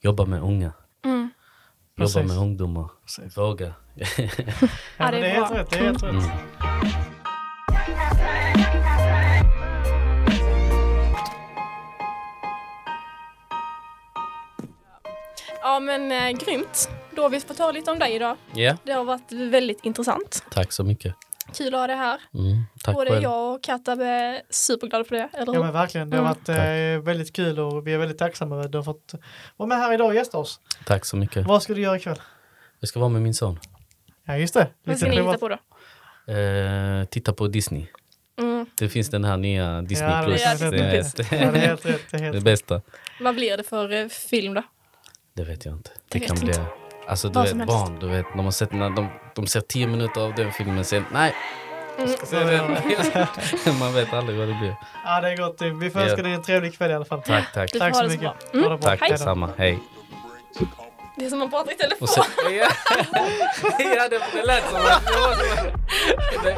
jobba 0.00 0.24
med 0.24 0.42
unga. 0.42 0.72
Mm. 1.04 1.20
Jobba 1.20 1.30
Precis. 1.96 2.28
med 2.28 2.38
ungdomar. 2.38 2.90
Precis. 3.04 3.36
Våga. 3.38 3.74
Ja, 3.94 4.04
Ja, 4.96 5.10
det 5.10 5.20
det 5.20 5.26
är 5.26 5.34
helt 5.34 5.50
rätt. 5.52 5.70
Det 5.70 5.78
är 5.78 5.82
helt 5.84 6.02
rätt. 6.02 6.12
Mm. 6.12 6.30
Ja, 15.62 15.80
men 15.80 16.12
eh, 16.12 16.30
grymt. 16.38 16.88
Då 17.16 17.22
har 17.22 17.28
vi 17.30 17.40
fått 17.40 17.58
höra 17.58 17.72
lite 17.72 17.90
om 17.90 17.98
dig 17.98 18.14
idag. 18.14 18.36
Ja, 18.54 18.76
Det 18.84 18.92
har 18.92 19.04
varit 19.04 19.32
väldigt 19.32 19.84
intressant. 19.84 20.44
tack 20.50 20.72
så 20.72 20.84
mycket. 20.84 21.14
Kul 21.54 21.74
att 21.74 21.80
ha 21.80 21.86
dig 21.86 21.96
här. 21.96 22.20
Mm, 22.34 22.62
tack 22.82 22.94
Både 22.94 23.10
själv. 23.10 23.22
jag 23.22 23.54
och 23.54 23.62
Katab 23.62 24.00
är 24.00 24.42
superglada 24.50 25.04
för 25.04 25.16
det, 25.16 25.28
eller 25.32 25.54
Ja 25.54 25.62
men 25.62 25.72
verkligen, 25.72 26.10
det 26.10 26.16
har 26.16 26.24
Mm. 26.24 26.34
varit 26.46 26.48
eh, 26.98 27.04
väldigt 27.06 27.32
kul 27.36 27.58
och 27.58 27.86
vi 27.86 27.92
är 27.92 27.98
väldigt 27.98 28.18
tacksamma 28.18 28.54
över 28.54 28.64
att 28.64 28.72
du 28.72 28.78
har 28.78 28.82
fått 28.82 29.14
vara 29.56 29.66
med 29.68 29.78
här 29.78 29.92
idag 29.94 30.06
och 30.06 30.14
gästa 30.14 30.38
oss. 30.38 30.60
Tack 30.86 31.04
så 31.04 31.16
mycket. 31.16 31.46
Vad 31.46 31.62
ska 31.62 31.74
du 31.74 31.80
göra 31.80 31.96
ikväll? 31.96 32.18
Jag 32.80 32.88
ska 32.88 33.00
vara 33.00 33.08
med 33.10 33.22
min 33.22 33.34
son. 33.34 33.58
Ja 34.24 34.36
just 34.36 34.54
det. 34.54 34.68
Vad 34.84 34.96
ska 34.98 35.08
ni 35.08 35.16
hitta 35.16 35.38
på 35.38 35.48
då? 35.48 35.58
Eh, 36.32 37.04
titta 37.04 37.32
på 37.32 37.46
Disney. 37.48 37.86
Mm. 38.38 38.66
Det 38.78 38.88
finns 38.88 39.08
den 39.10 39.24
här 39.24 39.36
nya 39.36 39.82
Disney 39.82 40.10
Ja, 40.10 40.16
det 40.20 40.24
Plus. 40.26 40.44
är 40.44 40.70
det, 40.70 40.78
det, 40.78 42.08
det. 42.12 42.18
Det 42.18 42.30
det 42.30 42.40
bästa. 42.40 42.82
Vad 43.20 43.34
blir 43.34 43.56
det 43.56 43.62
för 43.62 43.92
eh, 43.92 44.08
film 44.08 44.54
då? 44.54 44.62
Det 45.34 45.44
vet 45.44 45.64
jag 45.64 45.74
inte. 45.74 45.90
Det 46.08 46.18
Det, 46.18 46.26
kan 46.26 46.36
bli... 46.38 46.52
Alltså 47.10 47.28
du 47.28 47.34
Vad 47.34 47.42
vet 47.42 47.50
som 47.50 47.60
helst. 47.60 47.74
barn, 47.74 47.98
du 48.00 48.08
vet, 48.08 48.26
de 48.36 48.44
har 48.44 48.50
sett 48.52 48.72
när 48.72 48.90
de, 48.90 49.08
de 49.34 49.46
ser 49.46 49.60
tio 49.60 49.86
minuter 49.86 50.20
av 50.20 50.34
den 50.34 50.52
filmen 50.52 50.84
sen, 50.84 51.04
nej. 51.12 51.34
Mm. 51.98 52.10
Så. 52.24 52.36
Man 53.80 53.94
vet 53.94 54.12
aldrig 54.14 54.38
vad 54.38 54.48
det 54.48 54.54
blir. 54.54 54.76
Ja 55.04 55.20
det 55.20 55.28
är 55.32 55.36
gott. 55.36 55.62
Vi 55.80 55.90
får 55.90 56.00
önska 56.00 56.16
Ja. 56.16 56.22
dig 56.22 56.32
en 56.32 56.42
trevlig 56.42 56.78
kväll 56.78 56.90
i 56.90 56.94
alla 56.94 57.04
fall. 57.04 57.22
Tack, 57.22 57.52
tack. 57.54 57.72
Du 57.72 57.78
får 57.78 57.86
Tack 57.86 57.94
ha 57.94 58.00
så 58.02 58.08
det 58.08 58.10
så 58.14 58.20
mycket. 58.20 58.50
bra. 58.52 58.60
Mm. 58.60 58.64
Ha 58.64 58.70
det 58.72 58.78
bra. 58.78 58.88
Tack 58.90 59.00
Hej 59.00 59.08
då. 59.10 59.14
detsamma. 59.14 59.50
Hej. 59.58 59.78
Det 61.16 61.24
är 61.26 61.30
som 61.30 61.42
att 61.42 61.50
prata 61.50 61.72
i 61.72 61.74
telefon. 61.76 62.02
Och 62.02 62.08
sen, 62.08 62.24
ja, 62.44 62.68
ja 63.96 64.08
det, 64.08 64.20
det 64.32 64.46
lät 64.46 64.70
som 64.70 64.76
att... 64.80 65.02
Det, 66.44 66.56